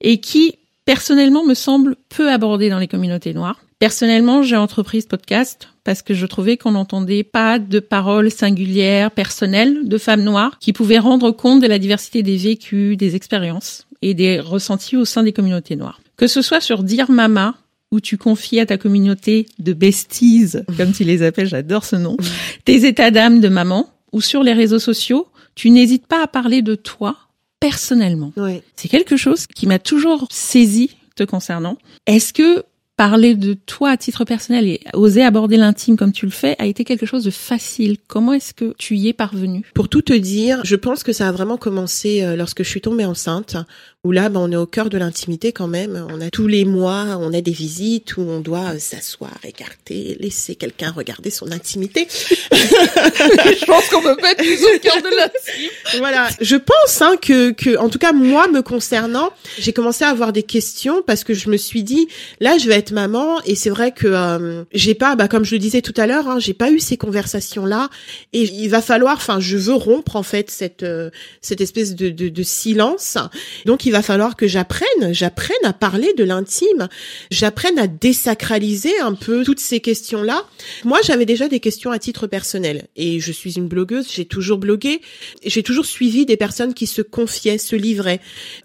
[0.00, 3.60] et qui personnellement me semble peu abordé dans les communautés noires.
[3.78, 9.12] Personnellement, j'ai entrepris ce podcast parce que je trouvais qu'on n'entendait pas de paroles singulières,
[9.12, 13.86] personnelles de femmes noires qui pouvaient rendre compte de la diversité des vécus, des expériences
[14.02, 16.00] et des ressentis au sein des communautés noires.
[16.16, 17.54] Que ce soit sur Dire Mama,
[17.92, 22.16] où tu confies à ta communauté de besties, comme tu les appelles, j'adore ce nom,
[22.64, 26.62] tes états d'âme de maman, ou sur les réseaux sociaux, tu n'hésites pas à parler
[26.62, 27.16] de toi
[27.60, 28.32] personnellement.
[28.74, 31.76] C'est quelque chose qui m'a toujours saisi te concernant.
[32.06, 32.64] Est-ce que
[32.98, 36.66] parler de toi à titre personnel et oser aborder l'intime comme tu le fais a
[36.66, 37.96] été quelque chose de facile.
[38.08, 39.62] Comment est-ce que tu y es parvenu?
[39.72, 42.80] Pour tout te dire, je pense que ça a vraiment commencé euh, lorsque je suis
[42.80, 43.56] tombée enceinte,
[44.04, 46.06] où là, ben, on est au cœur de l'intimité quand même.
[46.10, 50.16] On a tous les mois, on a des visites où on doit euh, s'asseoir, écarter,
[50.18, 52.06] laisser quelqu'un regarder son intimité.
[52.52, 55.70] je pense qu'on peut pas être plus au cœur de l'intime.
[55.98, 60.08] Voilà, je pense hein, que, que, en tout cas moi me concernant, j'ai commencé à
[60.08, 62.08] avoir des questions parce que je me suis dit,
[62.40, 65.54] là, je vais être maman et c'est vrai que euh, j'ai pas, bah, comme je
[65.54, 67.88] le disais tout à l'heure, hein, j'ai pas eu ces conversations là
[68.32, 71.10] et il va falloir, enfin, je veux rompre en fait cette euh,
[71.40, 73.18] cette espèce de, de, de, silence.
[73.66, 76.88] Donc il va falloir que j'apprenne, j'apprenne à parler de l'intime,
[77.30, 80.44] j'apprenne à désacraliser un peu toutes ces questions là.
[80.84, 84.58] Moi, j'avais déjà des questions à titre personnel et je suis une blogueuse, j'ai toujours
[84.58, 85.00] blogué,
[85.44, 88.20] j'ai toujours suivi des personnes qui se confiaient, se livraient.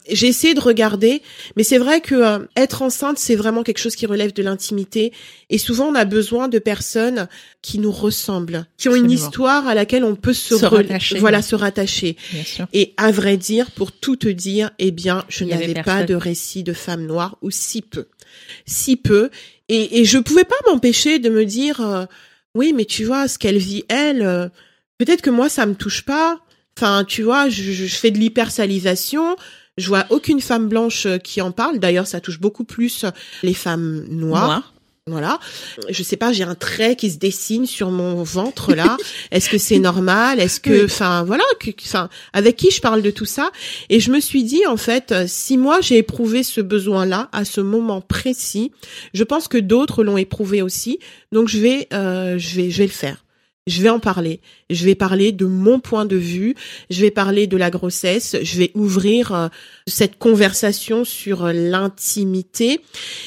[0.09, 1.21] J'ai essayé de regarder,
[1.55, 5.11] mais c'est vrai que euh, être enceinte, c'est vraiment quelque chose qui relève de l'intimité.
[5.49, 7.27] Et souvent, on a besoin de personnes
[7.61, 11.19] qui nous ressemblent, qui ont une histoire à laquelle on peut se, rattacher.
[11.19, 12.15] Voilà, se rattacher.
[12.73, 16.63] Et à vrai dire, pour tout te dire, eh bien, je n'avais pas de récit
[16.63, 18.07] de femme noire ou si peu,
[18.65, 19.29] si peu.
[19.69, 22.05] Et, et je pouvais pas m'empêcher de me dire, euh,
[22.55, 24.47] oui, mais tu vois, ce qu'elle vit elle, euh,
[24.97, 26.39] peut-être que moi ça me touche pas.
[26.77, 29.35] Enfin, tu vois, je, je fais de l'hypersalivation
[29.77, 31.79] je vois aucune femme blanche euh, qui en parle.
[31.79, 33.05] D'ailleurs, ça touche beaucoup plus
[33.41, 34.73] les femmes noires.
[35.05, 35.37] Voilà.
[35.89, 38.95] Je sais pas, j'ai un trait qui se dessine sur mon ventre là.
[39.31, 40.39] Est-ce que c'est normal?
[40.39, 41.43] Est-ce que, enfin, voilà,
[41.85, 43.51] enfin, avec qui je parle de tout ça?
[43.89, 47.43] Et je me suis dit en fait, euh, si moi j'ai éprouvé ce besoin-là à
[47.43, 48.71] ce moment précis,
[49.13, 50.99] je pense que d'autres l'ont éprouvé aussi.
[51.33, 53.22] Donc je vais, euh, je vais, je vais le faire
[53.67, 54.41] je vais en parler.
[54.69, 56.55] Je vais parler de mon point de vue.
[56.89, 58.35] Je vais parler de la grossesse.
[58.41, 59.47] Je vais ouvrir euh,
[59.87, 62.81] cette conversation sur euh, l'intimité.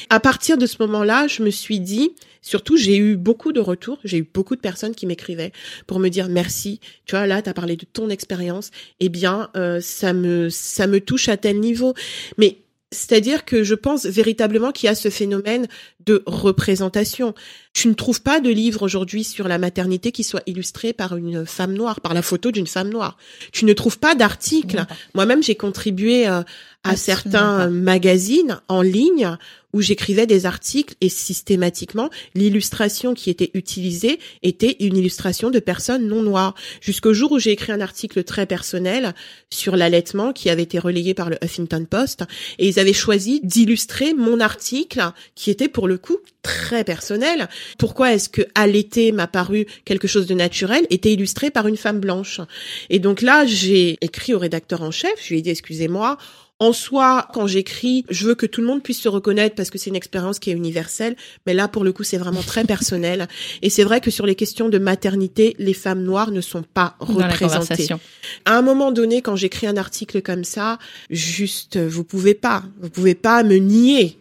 [0.09, 2.11] À partir de ce moment-là, je me suis dit,
[2.41, 3.97] surtout, j'ai eu beaucoup de retours.
[4.03, 5.53] J'ai eu beaucoup de personnes qui m'écrivaient
[5.87, 6.79] pour me dire merci.
[7.05, 8.69] Tu vois, là, tu parlé de ton expérience.
[8.99, 11.95] Eh bien, euh, ça me ça me touche à tel niveau.
[12.37, 12.57] Mais
[12.91, 15.67] c'est-à-dire que je pense véritablement qu'il y a ce phénomène
[16.05, 17.35] de représentation.
[17.73, 21.45] Tu ne trouves pas de livre aujourd'hui sur la maternité qui soit illustré par une
[21.45, 23.17] femme noire, par la photo d'une femme noire.
[23.51, 24.85] Tu ne trouves pas d'article.
[25.15, 26.43] Moi-même, j'ai contribué euh,
[26.85, 29.37] à certains magazines en ligne
[29.77, 36.07] où j'écrivais des articles et systématiquement l'illustration qui était utilisée était une illustration de personnes
[36.07, 36.55] non noires.
[36.81, 39.13] Jusqu'au jour où j'ai écrit un article très personnel
[39.51, 42.23] sur l'allaitement qui avait été relayé par le Huffington Post
[42.57, 47.47] et ils avaient choisi d'illustrer mon article qui était pour le coup très personnel.
[47.77, 51.99] Pourquoi est-ce que allaiter m'a paru quelque chose de naturel était illustré par une femme
[51.99, 52.41] blanche?
[52.89, 56.17] Et donc là, j'ai écrit au rédacteur en chef, je lui ai dit excusez-moi,
[56.59, 59.77] en soi, quand j'écris, je veux que tout le monde puisse se reconnaître parce que
[59.77, 61.15] c'est une expérience qui est universelle.
[61.45, 63.27] Mais là, pour le coup, c'est vraiment très personnel.
[63.61, 66.95] Et c'est vrai que sur les questions de maternité, les femmes noires ne sont pas
[66.99, 67.87] représentées.
[68.45, 70.79] À un moment donné, quand j'écris un article comme ça,
[71.11, 74.17] juste, vous pouvez pas, vous pouvez pas me nier.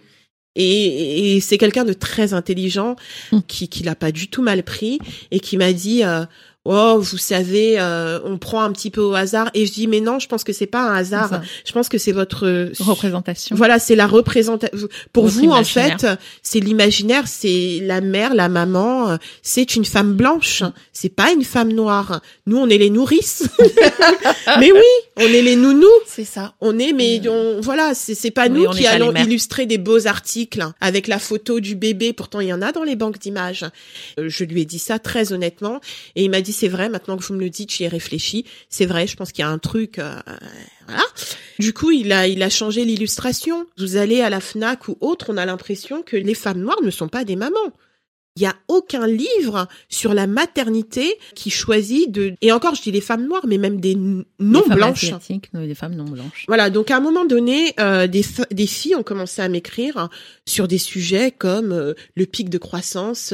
[0.58, 2.96] Et, c'est quelqu'un de très intelligent
[3.32, 3.42] hum.
[3.46, 4.98] qui, qui l'a pas du tout mal pris
[5.30, 6.24] et qui m'a dit, euh,
[6.68, 9.50] oh vous savez euh, on prend un petit peu au hasard.
[9.54, 11.42] Et je dis mais non je pense que c'est pas un hasard.
[11.64, 13.56] Je pense que c'est votre euh, représentation.
[13.56, 14.88] voilà c'est la représentation.
[15.12, 16.06] Pour vous en fait
[16.42, 20.62] c'est l'imaginaire c'est la mère la maman euh, c'est une femme blanche.
[20.92, 22.20] C'est pas une femme noire.
[22.46, 23.48] Nous on est les nourrices.
[24.58, 24.80] Mais oui
[25.16, 25.86] on est les nounous.
[26.06, 26.54] C'est ça.
[26.60, 30.64] On est mais on, voilà c'est c'est pas nous qui allons illustrer des beaux articles
[30.80, 32.12] avec la photo du bébé.
[32.12, 33.64] Pourtant il y en a dans les banques d'images.
[34.18, 35.80] Je lui ai dit ça très honnêtement
[36.14, 38.44] et il m'a dit c'est vrai, maintenant que vous me le dites, j'y ai réfléchi.
[38.68, 39.98] C'est vrai, je pense qu'il y a un truc.
[39.98, 40.14] Euh,
[40.86, 41.02] voilà.
[41.58, 43.66] Du coup, il a, il a changé l'illustration.
[43.78, 46.90] Vous allez à la Fnac ou autre, on a l'impression que les femmes noires ne
[46.90, 47.72] sont pas des mamans.
[48.36, 52.92] Il y a aucun livre sur la maternité qui choisit de et encore je dis
[52.92, 55.10] les femmes noires mais même des non blanches
[55.54, 56.44] des femmes non blanches.
[56.46, 60.10] Voilà, donc à un moment donné euh, des des filles ont commencé à m'écrire
[60.46, 63.32] sur des sujets comme euh, le pic de croissance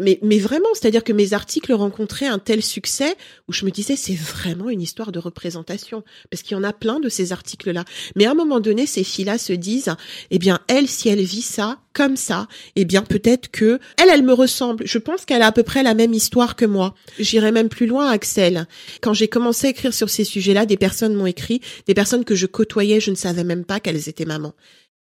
[0.00, 3.14] mais, vraiment, c'est-à-dire que mes articles rencontraient un tel succès
[3.48, 6.02] où je me disais, c'est vraiment une histoire de représentation.
[6.30, 7.84] Parce qu'il y en a plein de ces articles-là.
[8.16, 9.94] Mais à un moment donné, ces filles-là se disent,
[10.32, 14.24] eh bien, elle, si elle vit ça, comme ça, eh bien, peut-être que, elle, elle
[14.24, 14.84] me ressemble.
[14.84, 16.96] Je pense qu'elle a à peu près la même histoire que moi.
[17.20, 18.66] J'irai même plus loin, Axel.
[19.00, 22.34] Quand j'ai commencé à écrire sur ces sujets-là, des personnes m'ont écrit, des personnes que
[22.34, 24.54] je côtoyais, je ne savais même pas qu'elles étaient mamans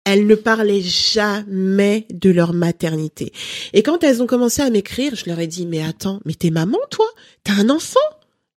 [0.07, 3.33] elles ne parlaient jamais de leur maternité.
[3.73, 6.51] Et quand elles ont commencé à m'écrire, je leur ai dit, mais attends, mais t'es
[6.51, 7.07] maman, toi?
[7.43, 7.99] T'as un enfant?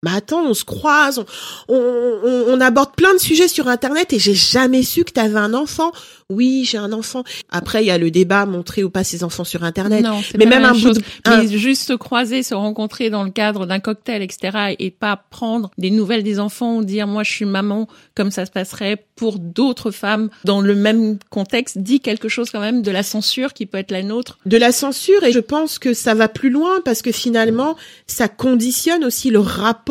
[0.03, 1.23] Mais attends, on se croise,
[1.67, 5.39] on, on, on, aborde plein de sujets sur Internet et j'ai jamais su que t'avais
[5.39, 5.91] un enfant
[6.29, 7.23] oui, j'ai un enfant.
[7.49, 10.03] Après, il y a le débat montrer ou pas ses enfants sur Internet.
[10.03, 11.01] Non, mais même un bout de...
[11.25, 14.75] Mais juste se croiser, se rencontrer dans le cadre d'un cocktail, etc.
[14.77, 18.45] et pas prendre des nouvelles des enfants ou dire moi je suis maman comme ça
[18.45, 22.91] se passerait pour d'autres femmes dans le même contexte dit quelque chose quand même de
[22.91, 24.37] la censure qui peut être la nôtre.
[24.45, 28.27] De la censure et je pense que ça va plus loin parce que finalement ça
[28.27, 29.86] conditionne aussi le rapport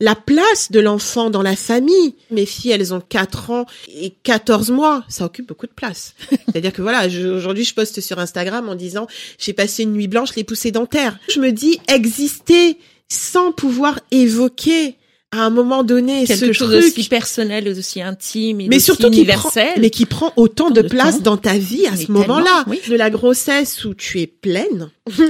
[0.00, 2.14] la place de l'enfant dans la famille.
[2.30, 5.04] Mes filles, elles ont 4 ans et 14 mois.
[5.08, 6.14] Ça occupe beaucoup de place.
[6.30, 9.06] C'est-à-dire que voilà, aujourd'hui, je poste sur Instagram en disant,
[9.38, 11.18] j'ai passé une nuit blanche, les poussées dentaires.
[11.28, 12.78] Je me dis, exister
[13.08, 14.96] sans pouvoir évoquer
[15.32, 19.74] à un moment donné quelque chose aussi personnel aussi intime et mais surtout universel.
[19.78, 22.64] mais qui prend autant de, place dans ta vie à ce moment-là.
[22.66, 24.90] de la grossesse où tu es pleine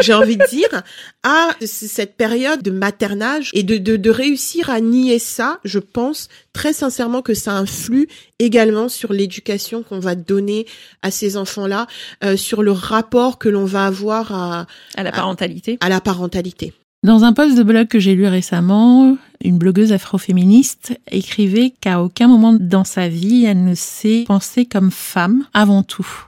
[0.00, 0.82] j'ai envie de dire
[1.22, 6.28] à cette période de maternage et de, de, de réussir à nier ça je pense
[6.52, 8.08] très sincèrement que ça influe
[8.40, 10.66] également sur l'éducation qu'on va donner
[11.00, 11.86] à ces enfants-là
[12.24, 14.66] euh, sur le rapport que l'on va avoir à
[14.96, 15.78] à la parentalité.
[15.80, 20.98] à la parentalité dans un post de blog que j'ai lu récemment, une blogueuse afroféministe
[21.10, 26.26] écrivait qu'à aucun moment dans sa vie, elle ne s'est pensée comme femme avant tout.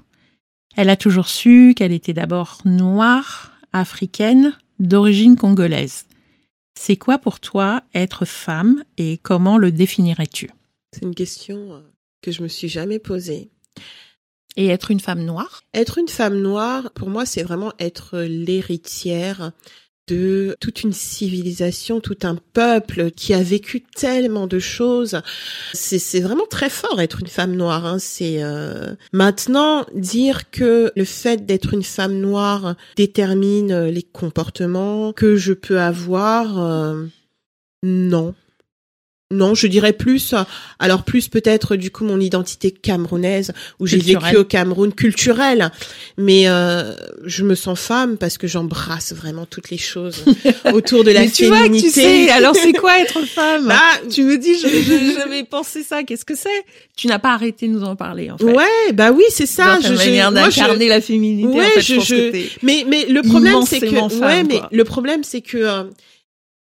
[0.76, 6.06] Elle a toujours su qu'elle était d'abord noire, africaine, d'origine congolaise.
[6.78, 10.50] C'est quoi pour toi être femme et comment le définirais-tu?
[10.94, 11.80] C'est une question euh,
[12.22, 13.50] que je me suis jamais posée.
[14.56, 15.62] Et être une femme noire?
[15.74, 19.52] Être une femme noire, pour moi, c'est vraiment être l'héritière
[20.12, 25.20] de toute une civilisation, tout un peuple qui a vécu tellement de choses.
[25.72, 27.86] C'est vraiment très fort être une femme noire.
[27.86, 27.98] Hein.
[27.98, 35.36] C'est euh, maintenant dire que le fait d'être une femme noire détermine les comportements que
[35.36, 36.60] je peux avoir.
[36.60, 37.06] Euh,
[37.82, 38.34] non,
[39.32, 40.34] non, je dirais plus,
[40.78, 45.70] alors plus peut-être du coup mon identité camerounaise où j'ai vécu au Cameroun culturel,
[46.16, 50.24] mais euh, je me sens femme parce que j'embrasse vraiment toutes les choses
[50.72, 53.66] autour de la mais tu Vois que tu sais, alors c'est quoi être femme?
[53.68, 53.80] Bah,
[54.10, 54.54] Tu me dis,
[55.16, 56.02] j'avais pensé ça.
[56.02, 56.64] Qu'est-ce que c'est?
[56.96, 58.44] Tu n'as pas arrêté de nous en parler en fait.
[58.44, 59.78] Ouais, bah oui, c'est ça.
[59.80, 61.48] je, manière d'incarner la féminité.
[61.48, 65.24] Ouais, en fait, je, je, mais mais le problème c'est que ouais, mais le problème
[65.24, 65.84] c'est que euh,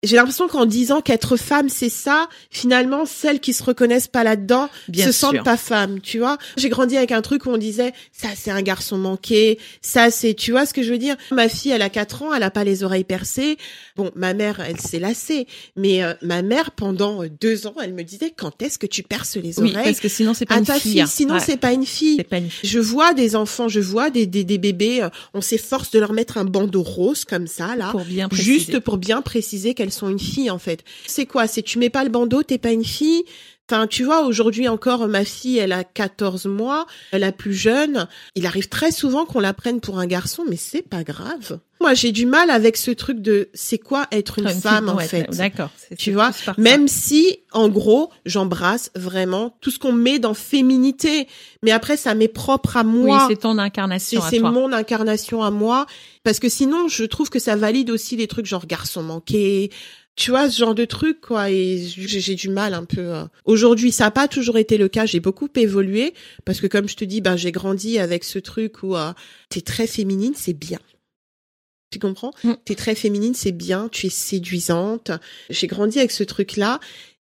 [0.03, 4.69] j'ai l'impression qu'en disant qu'être femme c'est ça, finalement celles qui se reconnaissent pas là-dedans
[4.93, 6.37] se sentent pas femmes, tu vois.
[6.57, 10.33] J'ai grandi avec un truc où on disait ça c'est un garçon manqué, ça c'est
[10.33, 11.15] tu vois ce que je veux dire?
[11.31, 13.57] Ma fille elle a 4 ans, elle a pas les oreilles percées.
[13.95, 15.45] Bon, ma mère elle s'est lassée,
[15.75, 19.35] mais euh, ma mère pendant deux ans, elle me disait quand est-ce que tu perces
[19.35, 19.75] les oreilles?
[19.75, 21.03] oui, parce que sinon c'est pas une fille.
[21.07, 22.23] Sinon c'est pas une fille.
[22.23, 22.69] pas une fille.
[22.69, 26.13] Je vois des enfants, je vois des des, des bébés, euh, on s'efforce de leur
[26.13, 30.09] mettre un bandeau rose comme ça là, pour bien juste pour bien préciser qu'elles sont
[30.09, 30.83] une fille en fait.
[31.05, 31.47] C'est quoi?
[31.47, 33.23] C'est tu mets pas le bandeau, t'es pas une fille?
[33.69, 38.07] Enfin, tu vois, aujourd'hui encore, ma fille, elle a 14 mois, la plus jeune.
[38.35, 41.59] Il arrive très souvent qu'on la prenne pour un garçon, mais c'est pas grave.
[41.81, 45.35] Moi, j'ai du mal avec ce truc de c'est quoi être une, femme en fait.
[45.35, 45.71] D'accord.
[45.97, 51.27] Tu vois, même si en gros, j'embrasse vraiment tout ce qu'on met dans féminité,
[51.63, 53.25] mais après ça m'est propre à moi.
[53.25, 54.21] Oui, c'est ton incarnation.
[54.29, 55.87] C'est mon incarnation à moi,
[56.23, 59.71] parce que sinon, je trouve que ça valide aussi les trucs genre garçon manqué,
[60.15, 63.23] tu vois ce genre de truc quoi et j'ai du mal un peu euh.
[63.45, 66.13] aujourd'hui ça n'a pas toujours été le cas j'ai beaucoup évolué
[66.45, 69.13] parce que comme je te dis ben j'ai grandi avec ce truc où euh,
[69.49, 70.79] t'es très féminine c'est bien
[71.91, 72.31] tu comprends?
[72.45, 72.53] Mm.
[72.63, 75.11] T'es très féminine, c'est bien, tu es séduisante.
[75.49, 76.79] J'ai grandi avec ce truc-là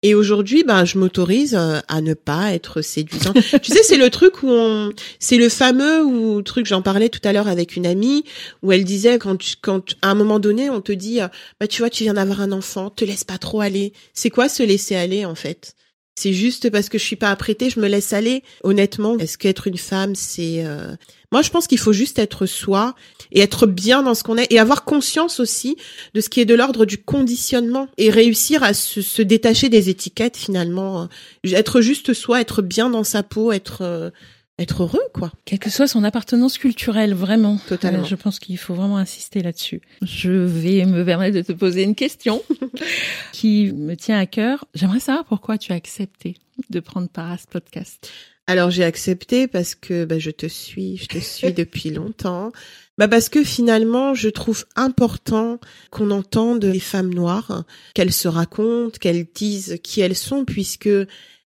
[0.07, 3.33] et aujourd'hui, ben, je m'autorise euh, à ne pas être séduisant.
[3.63, 7.21] tu sais, c'est le truc où on, c'est le fameux ou truc, j'en parlais tout
[7.23, 8.23] à l'heure avec une amie,
[8.61, 11.27] où elle disait quand, quand à un moment donné, on te dit, euh,
[11.59, 13.93] bah tu vois, tu viens d'avoir un enfant, te laisse pas trop aller.
[14.13, 15.73] C'est quoi se laisser aller en fait?
[16.17, 18.41] C'est juste parce que je suis pas apprêtée, je me laisse aller.
[18.63, 20.95] Honnêtement, est-ce qu'être une femme, c'est euh,
[21.35, 22.95] moi, je pense qu'il faut juste être soi
[23.33, 25.75] et être bien dans ce qu'on est et avoir conscience aussi
[26.13, 30.37] de ce qui est de l'ordre du conditionnement et réussir à se, détacher des étiquettes
[30.37, 31.09] finalement.
[31.43, 34.11] Être juste soi, être bien dans sa peau, être euh,
[34.57, 35.31] être heureux, quoi.
[35.43, 37.57] Quelle que soit son appartenance culturelle, vraiment.
[37.67, 38.05] Totalement.
[38.05, 39.81] Je pense qu'il faut vraiment insister là-dessus.
[40.01, 42.41] Je vais me permettre de te poser une question
[43.33, 44.65] qui me tient à cœur.
[44.73, 46.35] J'aimerais savoir pourquoi tu as accepté
[46.69, 48.11] de prendre part à ce podcast.
[48.47, 52.51] Alors j'ai accepté parce que bah, je te suis, je te suis depuis longtemps.
[52.97, 58.97] Bah parce que finalement, je trouve important qu'on entende les femmes noires, qu'elles se racontent,
[59.01, 60.89] qu'elles disent qui elles sont, puisque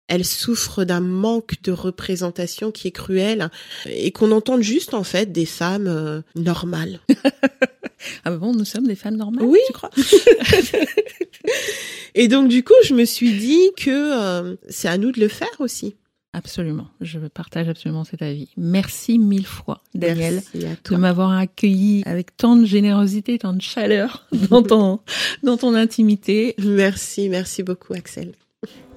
[0.08, 3.50] elles souffrent d'un manque de représentation qui est cruel,
[3.86, 7.00] et qu'on entende juste en fait des femmes euh, normales.
[8.26, 9.60] ah bon, nous sommes des femmes normales, oui.
[9.68, 9.90] tu crois
[12.16, 15.28] Et donc du coup, je me suis dit que euh, c'est à nous de le
[15.28, 15.96] faire aussi.
[16.34, 18.50] Absolument, je partage absolument cet avis.
[18.58, 24.62] Merci mille fois, Daniel, de m'avoir accueilli avec tant de générosité, tant de chaleur dans
[24.62, 25.00] ton,
[25.44, 26.54] dans ton intimité.
[26.60, 28.34] Merci, merci beaucoup, Axel.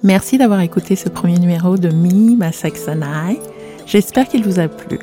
[0.03, 3.01] Merci d'avoir écouté ce premier numéro de Me, ma Saxon
[3.85, 4.99] J'espère qu'il vous a plu.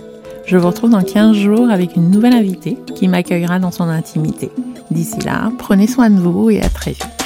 [0.47, 4.51] Je vous retrouve dans 15 jours avec une nouvelle invitée qui m'accueillera dans son intimité.
[4.91, 7.26] D'ici là, prenez soin de vous et à très vite.